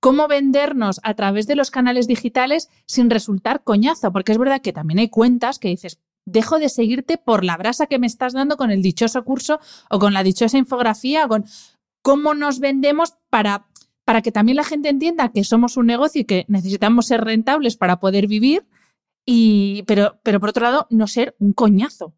[0.00, 4.12] ¿Cómo vendernos a través de los canales digitales sin resultar coñazo?
[4.12, 7.86] Porque es verdad que también hay cuentas que dices, dejo de seguirte por la brasa
[7.86, 9.60] que me estás dando con el dichoso curso
[9.90, 11.44] o con la dichosa infografía, o con
[12.02, 13.66] cómo nos vendemos para,
[14.04, 17.76] para que también la gente entienda que somos un negocio y que necesitamos ser rentables
[17.76, 18.66] para poder vivir,
[19.26, 22.14] y, pero, pero por otro lado, no ser un coñazo.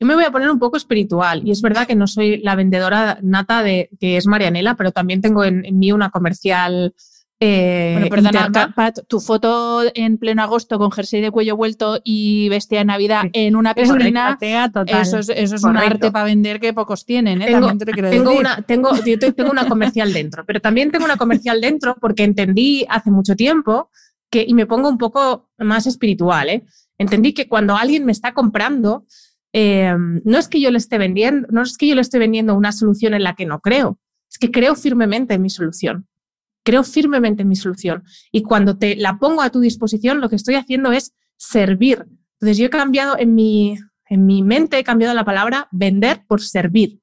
[0.00, 2.54] Yo me voy a poner un poco espiritual y es verdad que no soy la
[2.54, 6.94] vendedora nata de que es Marianela, pero también tengo en mí una comercial
[7.38, 12.48] eh, bueno, perdona, Pat, tu foto en pleno agosto con jersey de cuello vuelto y
[12.48, 16.72] bestia de Navidad en una piscina, eso es, eso es un arte para vender que
[16.72, 17.42] pocos tienen.
[17.42, 17.46] ¿eh?
[17.46, 17.70] Tengo,
[18.10, 22.24] tengo Una, tengo, yo tengo una comercial dentro, pero también tengo una comercial dentro porque
[22.24, 23.90] entendí hace mucho tiempo
[24.30, 26.64] que, y me pongo un poco más espiritual, ¿eh?
[26.96, 29.04] entendí que cuando alguien me está comprando,
[29.52, 32.54] eh, no es que yo le esté vendiendo, no es que yo le esté vendiendo
[32.54, 33.98] una solución en la que no creo,
[34.30, 36.06] es que creo firmemente en mi solución
[36.66, 38.02] creo firmemente en mi solución.
[38.32, 42.04] Y cuando te la pongo a tu disposición, lo que estoy haciendo es servir.
[42.34, 46.42] Entonces yo he cambiado en mi, en mi mente, he cambiado la palabra vender por
[46.42, 47.00] servir.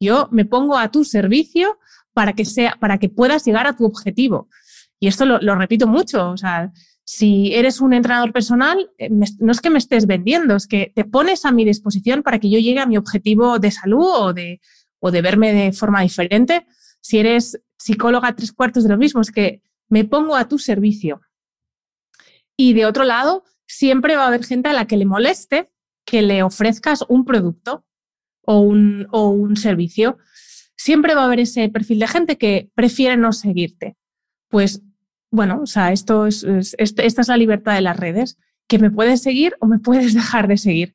[0.00, 1.78] Yo me pongo a tu servicio
[2.12, 4.48] para que, sea, para que puedas llegar a tu objetivo.
[4.98, 6.30] Y esto lo, repito mucho.
[6.30, 6.72] O sea,
[7.04, 11.04] si eres un entrenador personal, eh, no es que me estés vendiendo, es que te
[11.04, 14.60] pones a mi disposición para que yo llegue a mi objetivo de salud o de,
[14.98, 16.66] o de verme de forma diferente.
[17.00, 21.20] Si eres psicóloga tres cuartos de lo mismo, es que me pongo a tu servicio.
[22.56, 25.70] Y de otro lado, siempre va a haber gente a la que le moleste
[26.04, 27.84] que le ofrezcas un producto
[28.42, 30.16] o un, o un servicio.
[30.74, 33.96] Siempre va a haber ese perfil de gente que prefiere no seguirte.
[34.48, 34.80] Pues
[35.30, 36.44] bueno, o sea, esto es,
[36.78, 40.48] esta es la libertad de las redes, que me puedes seguir o me puedes dejar
[40.48, 40.94] de seguir.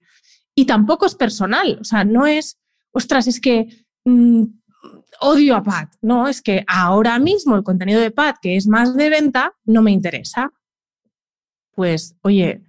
[0.55, 2.59] Y tampoco es personal, o sea, no es,
[2.91, 4.45] ostras, es que mm,
[5.24, 5.93] odio a Pat.
[6.01, 9.82] No, es que ahora mismo el contenido de Pat, que es más de venta, no
[9.82, 10.51] me interesa.
[11.71, 12.61] Pues, oye,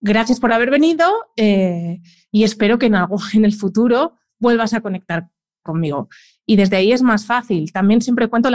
[0.00, 2.00] gracias por haber venido eh,
[2.30, 2.94] y espero que en,
[3.34, 5.28] en el futuro vuelvas a conectar
[5.62, 6.08] conmigo.
[6.44, 7.72] Y desde ahí es más fácil.
[7.72, 8.50] También siempre cuento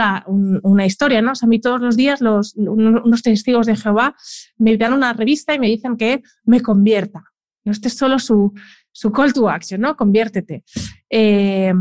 [0.62, 1.32] una historia, ¿no?
[1.40, 4.14] a mí todos los días los, unos testigos de Jehová
[4.56, 7.24] me dan una revista y me dicen que me convierta.
[7.64, 8.52] Este es solo su,
[8.92, 9.96] su call to action, ¿no?
[9.96, 10.64] Conviértete.
[11.10, 11.72] Eh,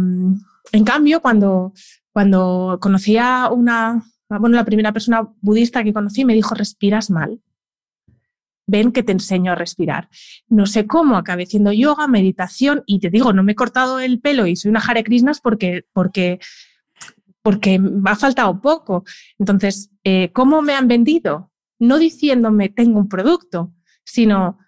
[0.72, 1.74] en cambio, cuando,
[2.11, 7.41] cuando conocí a una, bueno, la primera persona budista que conocí me dijo, respiras mal.
[8.70, 10.09] Ven que te enseño a respirar.
[10.49, 14.20] No sé cómo acabé haciendo yoga, meditación y te digo, no me he cortado el
[14.20, 16.39] pelo y soy una Hare Krishnas porque, porque,
[17.41, 19.05] porque me ha faltado poco.
[19.39, 21.51] Entonces, eh, ¿cómo me han vendido?
[21.80, 24.59] No diciéndome tengo un producto, sino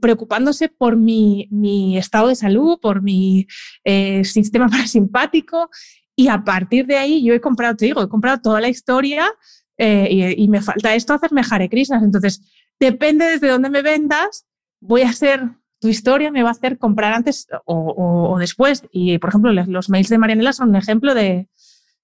[0.00, 3.46] preocupándose por mi, estado de salud, por mi
[3.84, 5.70] eh, sistema parasimpático.
[6.16, 9.30] Y a partir de ahí yo he comprado, te digo, he comprado toda la historia
[9.76, 11.68] eh, y, me falta esto hacerme Hare.
[11.70, 12.42] Entonces,
[12.78, 14.46] depende desde dónde me vendas,
[14.80, 15.42] voy a hacer,
[15.80, 18.84] tu historia me va a hacer comprar antes o, después.
[18.92, 21.48] Y, por ejemplo, los mails de Marianela son un ejemplo de,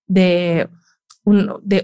[0.07, 0.69] de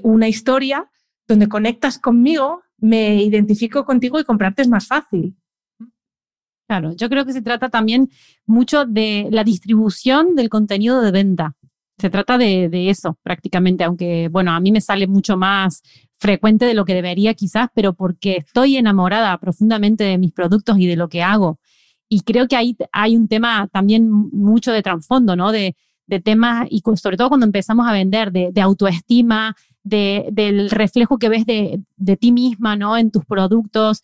[0.03, 0.91] una historia
[1.29, 5.37] donde conectas conmigo, me identifico contigo y comprarte es más fácil.
[6.67, 8.11] Claro, yo creo que se trata también
[8.45, 11.55] mucho de la distribución del contenido de venta.
[11.99, 15.83] Se trata de, eso prácticamente, aunque bueno, a mí me sale mucho más
[16.19, 20.87] frecuente de lo que debería quizás, pero porque estoy enamorada profundamente de mis productos y
[20.87, 21.59] de lo que hago.
[22.09, 25.53] Y creo que ahí hay un tema también mucho de trasfondo, ¿no?
[25.53, 25.77] De,
[26.23, 31.81] temas, y sobre todo cuando empezamos a vender, de, autoestima, del reflejo que ves de,
[31.97, 32.97] de ti misma, ¿no?
[32.97, 34.03] En tus productos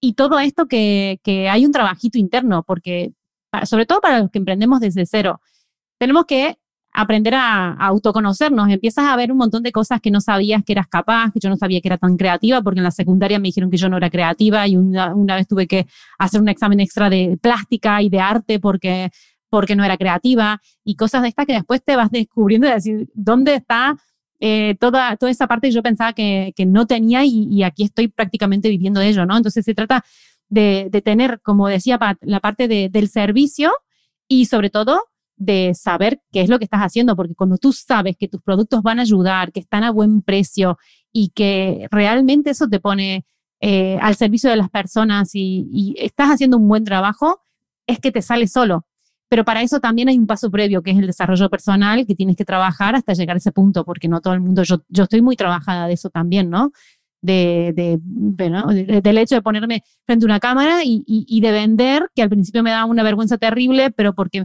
[0.00, 3.12] y todo esto que, que hay un trabajito interno, porque
[3.64, 5.40] sobre todo para los que emprendemos desde cero,
[5.98, 6.58] tenemos que
[6.92, 8.68] aprender a, autoconocernos.
[8.68, 11.48] Empiezas a ver un montón de cosas que no sabías que eras capaz, que yo
[11.48, 13.96] no sabía que era tan creativa, porque en la secundaria me dijeron que yo no
[13.96, 15.86] era creativa y una, una vez tuve que
[16.18, 19.10] hacer un examen extra de plástica y de arte porque,
[19.48, 23.08] porque no era creativa y cosas de estas que después te vas descubriendo y decir,
[23.14, 23.96] ¿dónde está
[24.40, 28.68] eh, toda, toda esa parte yo pensaba que, que no tenía y, aquí estoy prácticamente
[28.68, 29.36] viviendo de ello, ¿no?
[29.36, 30.04] Entonces se trata
[30.48, 33.72] de, de tener, como decía Pat, la parte de, del servicio
[34.28, 35.02] y sobre todo
[35.38, 38.82] de saber qué es lo que estás haciendo, porque cuando tú sabes que tus productos
[38.82, 40.78] van a ayudar, que están a buen precio
[41.12, 43.24] y que realmente eso te pone
[43.60, 47.40] eh, al servicio de las personas y, estás haciendo un buen trabajo,
[47.86, 48.86] es que te sale solo.
[49.28, 52.36] Pero para eso también hay un paso previo, que es el desarrollo personal, que tienes
[52.36, 55.20] que trabajar hasta llegar a ese punto, porque no todo el mundo, yo, yo estoy
[55.20, 56.72] muy trabajada de eso también, ¿no?
[57.20, 62.22] De, de, del hecho de ponerme frente a una cámara y, y, de vender, que
[62.22, 64.44] al principio me daba una vergüenza terrible, pero porque,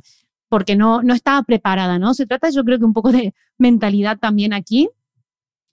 [0.49, 2.13] porque no, no estaba preparada, ¿no?
[2.13, 4.89] Se trata yo creo que un poco de mentalidad también aquí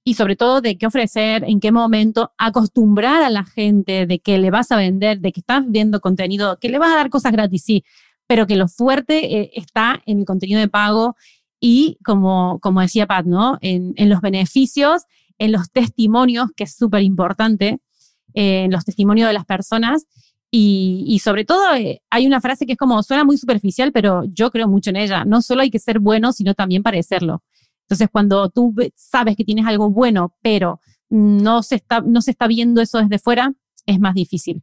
[0.04, 4.38] y sobre todo de qué ofrecer, en qué momento, acostumbrar a la gente de que
[4.38, 7.32] le vas a vender, de que estás viendo contenido, que le vas a dar cosas
[7.32, 7.84] gratis, sí,
[8.30, 11.16] pero que lo fuerte eh, está en el contenido de pago
[11.58, 13.58] y, como, como decía Pat, ¿no?
[13.60, 15.02] En, en los beneficios,
[15.36, 17.80] en los testimonios, que es súper importante,
[18.34, 20.06] eh, en los testimonios de las personas.
[20.48, 24.22] Y, y sobre todo eh, hay una frase que es como, suena muy superficial, pero
[24.26, 25.24] yo creo mucho en ella.
[25.24, 27.42] No solo hay que ser bueno, sino también parecerlo.
[27.80, 32.46] Entonces, cuando tú sabes que tienes algo bueno, pero no se está, no se está
[32.46, 33.52] viendo eso desde fuera,
[33.86, 34.62] es más difícil.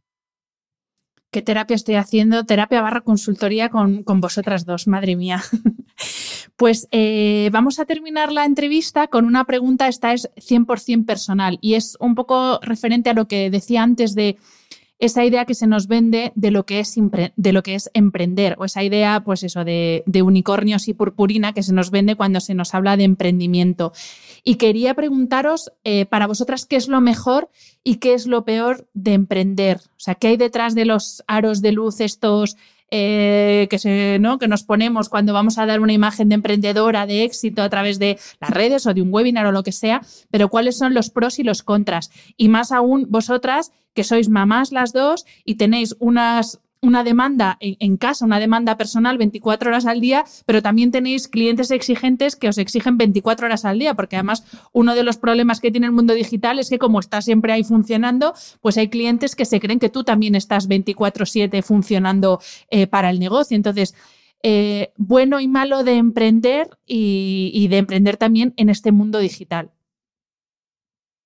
[1.30, 2.44] ¿Qué terapia estoy haciendo?
[2.44, 5.42] Terapia barra consultoría con, vosotras dos, madre mía.
[6.56, 11.74] pues eh, vamos a terminar la entrevista con una pregunta, esta es 100% personal y
[11.74, 14.38] es un poco referente a lo que decía antes de
[14.98, 16.96] esa idea que se nos vende de lo que es,
[17.36, 21.62] de lo que es emprender, o esa idea, pues eso, de, unicornios y purpurina que
[21.62, 23.92] se nos vende cuando se nos habla de emprendimiento.
[24.42, 27.48] Y quería preguntaros eh, para vosotras qué es lo mejor
[27.84, 29.80] y qué es lo peor de emprender.
[29.84, 32.56] O sea, ¿qué hay detrás de los aros de luz estos
[32.90, 34.38] eh, que, se, ¿no?
[34.38, 37.98] que nos ponemos cuando vamos a dar una imagen de emprendedora de éxito a través
[37.98, 41.10] de las redes o de un webinar o lo que sea, pero cuáles son los
[41.10, 42.10] pros y los contras.
[42.36, 47.96] Y más aún vosotras que sois mamás las dos y tenéis unas una demanda en,
[47.96, 52.58] casa, una demanda personal 24 horas al día, pero también tenéis clientes exigentes que os
[52.58, 56.14] exigen 24 horas al día, porque además uno de los problemas que tiene el mundo
[56.14, 59.88] digital es que como está siempre ahí funcionando, pues hay clientes que se creen que
[59.88, 63.56] tú también estás 24/7 funcionando eh, para el negocio.
[63.56, 63.94] Entonces,
[64.42, 69.72] eh, bueno y malo de emprender y, de emprender también en este mundo digital.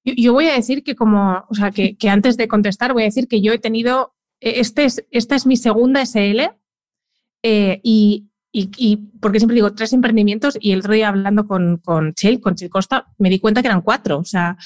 [0.05, 3.29] Yo, voy a decir que como, o sea, que, antes de contestar, voy a decir
[3.29, 6.41] que yo he tenido este es, esta es mi segunda SL
[7.43, 8.29] eh, y,
[9.21, 12.69] porque siempre digo tres emprendimientos y el otro día hablando con, con Chel, con Chel
[12.69, 14.59] Costa, me di cuenta que eran cuatro, o sea,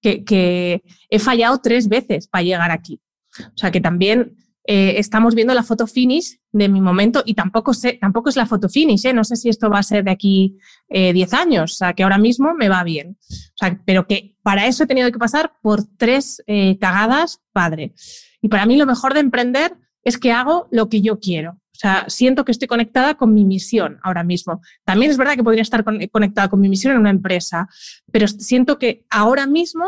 [0.00, 3.00] que, he fallado tres veces para llegar aquí.
[3.38, 7.72] O sea, que también eh, estamos viendo la foto finish de mi momento y tampoco,
[7.72, 9.14] sé, tampoco es la foto finish, ¿eh?
[9.14, 10.58] no sé si esto va a ser de aquí
[10.90, 13.16] 10 años, o sea, que ahora mismo me va bien.
[13.30, 16.42] O sea, pero que para eso he tenido que pasar por tres
[16.78, 17.94] cagadas, padre.
[18.42, 19.74] Y para mí lo mejor de emprender
[20.04, 21.52] es que hago lo que yo quiero.
[21.52, 24.60] O sea, siento que estoy conectada con mi misión ahora mismo.
[24.84, 27.68] También es verdad que podría estar conectada con mi misión en una empresa,
[28.10, 29.84] pero siento que ahora mismo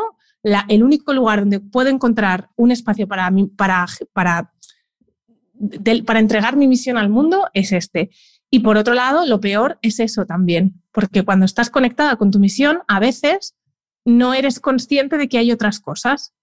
[0.68, 7.08] el único lugar donde puedo encontrar un espacio para, para, para, entregar mi misión al
[7.08, 8.10] mundo es este.
[8.50, 12.38] Y por otro lado, lo peor es eso también, porque cuando estás conectada con tu
[12.38, 13.56] misión, a veces
[14.04, 16.34] no eres consciente de que hay otras cosas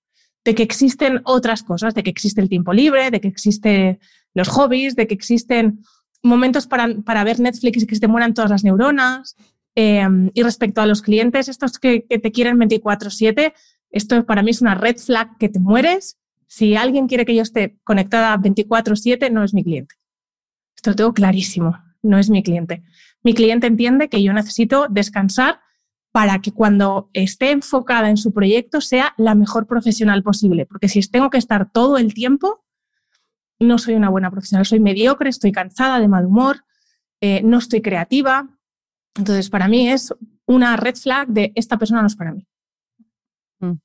[0.44, 4.00] de que existen otras cosas, de que existe el tiempo libre, de que existen
[4.34, 5.82] los hobbies, de que existen
[6.24, 9.36] momentos para, ver Netflix y que se te mueran todas las neuronas.
[9.76, 13.54] Em, y respecto a los clientes, estos que, te quieren 24/7,
[13.90, 16.18] esto para mí es una red flag que te mueres.
[16.48, 19.96] Si alguien quiere que yo esté conectada 24/7, no es mi cliente.
[20.76, 22.84] Esto lo tengo clarísimo, no es mi cliente.
[23.24, 25.60] Mi cliente entiende que yo necesito descansar
[26.12, 30.66] para que cuando esté enfocada en su proyecto sea la mejor profesional posible.
[30.66, 32.66] Porque si tengo que estar todo el tiempo,
[33.60, 36.66] no soy una buena profesional, soy mediocre, estoy cansada, de mal humor,
[37.22, 38.50] eh, no estoy creativa.
[39.16, 40.14] Entonces, para mí es
[40.46, 42.46] una red flag de esta persona no es para mí.
[43.60, 43.78] Mm,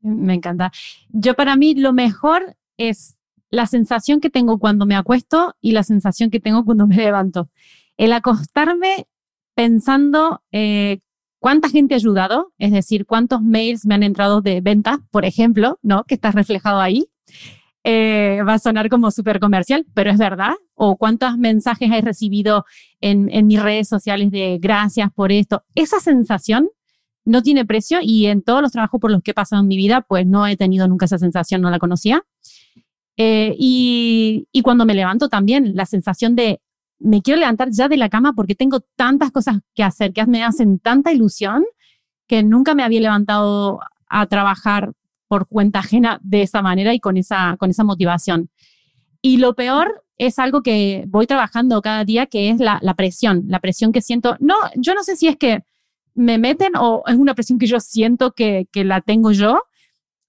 [0.00, 0.72] me encanta.
[1.10, 3.16] Yo para mí lo mejor es
[3.50, 7.50] la sensación que tengo cuando me acuesto y la sensación que tengo cuando me levanto.
[7.96, 9.06] El acostarme
[9.54, 11.00] pensando eh,
[11.38, 15.78] cuánta gente ha ayudado, es decir, cuántos mails me han entrado de venta, por ejemplo,
[15.82, 16.04] ¿no?
[16.04, 17.06] Que está reflejado ahí.
[17.84, 20.54] Eh, va a sonar como súper comercial, pero es verdad.
[20.74, 22.64] O cuántos mensajes he recibido
[23.00, 25.64] en, en mis redes sociales de gracias por esto.
[25.74, 26.68] Esa sensación
[27.28, 29.76] no tiene precio y en todos los trabajos por los que he pasado en mi
[29.76, 32.22] vida, pues no he tenido nunca esa sensación, no la conocía.
[33.18, 36.60] Eh, y, cuando me levanto también, la sensación de
[36.98, 40.42] me quiero levantar ya de la cama porque tengo tantas cosas que hacer, que me
[40.42, 41.64] hacen tanta ilusión
[42.26, 44.92] que nunca me había levantado a trabajar
[45.28, 48.50] por cuenta ajena de esa manera y con esa, con esa motivación.
[49.22, 53.60] Y lo peor es algo que voy trabajando cada día, que es la, presión, la
[53.60, 54.36] presión que siento.
[54.40, 55.64] No, yo no sé si es que
[56.14, 59.62] me meten o es una presión que yo siento que, que la tengo yo,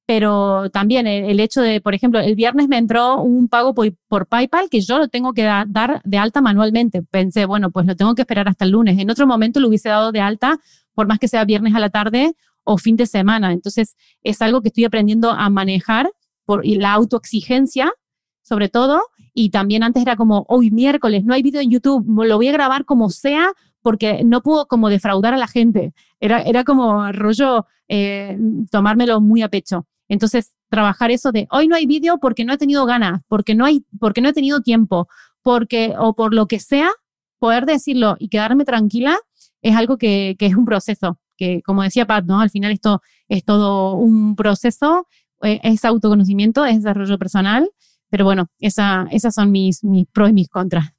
[0.10, 4.68] pero también el, hecho de, por ejemplo, el viernes me entró un pago por, PayPal
[4.68, 7.04] que yo lo tengo que dar de alta manualmente.
[7.04, 8.98] Pensé, bueno, pues lo tengo que esperar hasta el lunes.
[8.98, 10.58] En otro momento lo hubiese dado de alta,
[10.96, 12.34] por más que sea viernes a la tarde
[12.64, 13.54] o fin de semana.
[13.54, 16.10] Entonces, es algo que estoy aprendiendo a manejar
[16.44, 17.94] por la autoexigencia,
[18.42, 19.04] sobre todo.
[19.36, 22.54] Y también antes era como, hoy miércoles, no hay vídeo en YouTube, lo voy a
[22.54, 23.52] grabar como sea
[23.84, 25.94] porque no puedo como defraudar a la gente.
[26.20, 28.40] Era, era como rollo eh,
[28.72, 29.86] tomármelo muy a pecho.
[30.10, 33.64] Entonces, trabajar eso de hoy no hay vídeo porque no he tenido ganas, porque no,
[33.64, 35.08] hay, porque no he tenido tiempo,
[35.42, 36.90] porque o por lo que sea,
[37.38, 39.18] poder decirlo y quedarme tranquila
[39.62, 42.42] es algo que, que es un proceso, que como decía Pat, ¿no?
[42.42, 45.08] Al final esto es todo un proceso,
[45.44, 47.70] eh, es autoconocimiento, es desarrollo personal,
[48.10, 50.94] pero bueno, esa, esas son mis, mis pros y mis contras.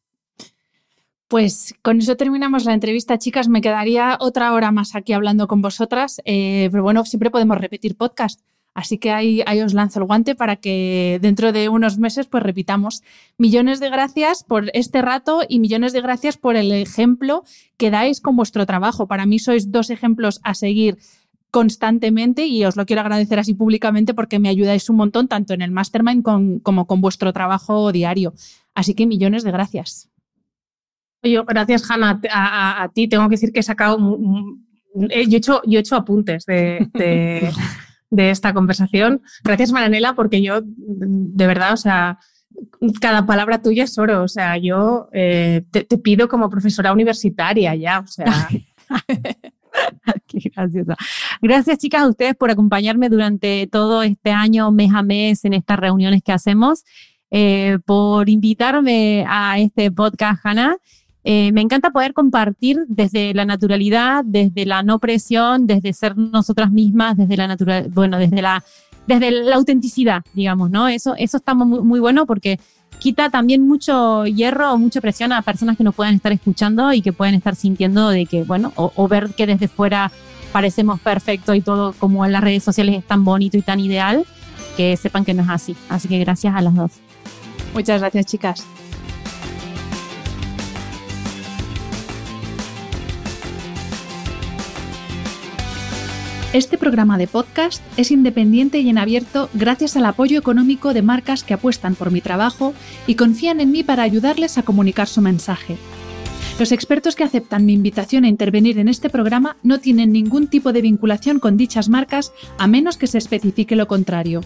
[1.28, 3.48] Pues con eso terminamos la entrevista, chicas.
[3.48, 7.96] Me quedaría otra hora más aquí hablando con vosotras, eh, pero bueno, siempre podemos repetir
[7.96, 8.40] podcast.
[8.74, 13.02] Así que ahí, os lanzo el guante para que dentro de unos meses pues repitamos.
[13.36, 17.42] Millones de gracias por este rato y millones de gracias por el ejemplo
[17.76, 19.08] que dais con vuestro trabajo.
[19.08, 20.98] Para mí sois dos ejemplos a seguir
[21.50, 25.62] constantemente y os lo quiero agradecer así públicamente porque me ayudáis un montón tanto en
[25.62, 26.22] el mastermind
[26.62, 28.34] como con vuestro trabajo diario.
[28.74, 30.08] Así que millones de gracias.
[31.22, 32.20] Yo, gracias, Hanna.
[32.30, 33.98] A, ti tengo que decir que he sacado.
[35.10, 37.50] Eh, yo, he hecho, yo he hecho apuntes de de
[38.10, 39.22] esta conversación.
[39.44, 42.18] Gracias, Maranela, porque yo, de verdad, o sea,
[43.00, 44.22] cada palabra tuya es oro.
[44.22, 48.48] O sea, yo eh, te, pido como profesora universitaria ya, o sea.
[50.26, 50.96] Qué graciosa.
[51.40, 55.78] Gracias, chicas, a ustedes por acompañarme durante todo este año, mes a mes, en estas
[55.78, 56.84] reuniones que hacemos,
[57.30, 60.76] eh, por invitarme a este podcast, Hannah.
[61.32, 66.72] Eh, me encanta poder compartir desde la naturalidad, desde la no presión, desde ser nosotras
[66.72, 68.64] mismas, desde la natural, bueno, desde la,
[69.06, 70.88] desde la autenticidad, digamos, ¿no?
[70.88, 72.58] Eso, eso está muy, muy bueno porque
[72.98, 77.00] quita también mucho hierro o mucha presión a personas que nos puedan estar escuchando y
[77.00, 80.10] que pueden estar sintiendo de que, bueno, o, o ver que desde fuera
[80.50, 84.26] parecemos perfecto y todo como en las redes sociales es tan bonito y tan ideal,
[84.76, 85.76] que sepan que no es así.
[85.90, 86.90] Así que gracias a las dos.
[87.72, 88.66] Muchas gracias, chicas.
[96.52, 101.44] Este programa de podcast es independiente y en abierto gracias al apoyo económico de marcas
[101.44, 102.74] que apuestan por mi trabajo
[103.06, 105.76] y confían en mí para ayudarles a comunicar su mensaje.
[106.58, 110.72] Los expertos que aceptan mi invitación a intervenir en este programa no tienen ningún tipo
[110.72, 114.40] de vinculación con dichas marcas a menos que se especifique lo contrario.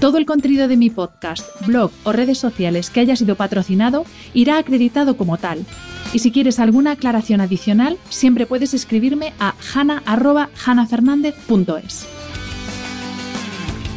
[0.00, 4.56] Todo el contenido de mi podcast, blog o redes sociales que haya sido patrocinado irá
[4.56, 5.66] acreditado como tal,
[6.14, 12.06] y si quieres alguna aclaración adicional, siempre puedes escribirme a hana.hanafernandez.es.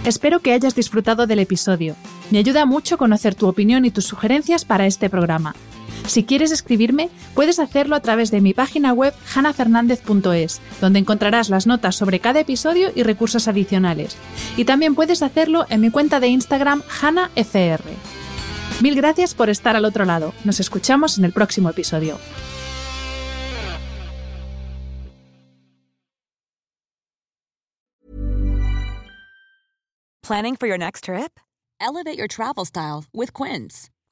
[0.06, 1.96] Espero que hayas disfrutado del episodio.
[2.32, 5.56] Me ayuda mucho conocer tu opinión y tus sugerencias para este programa.
[6.06, 11.68] Si quieres escribirme, puedes hacerlo a través de mi página web hanafernandez.es, donde encontrarás las
[11.68, 14.16] notas sobre cada episodio y recursos adicionales.
[14.58, 17.82] Y también puedes hacerlo en mi cuenta de Instagram hanafr.
[18.82, 20.34] Mil gracias por estar al otro lado.
[20.44, 22.18] Nos escuchamos en el próximo episodio.
[30.24, 31.38] Planning for your next trip?
[31.82, 33.90] Elevate your travel style with Quince.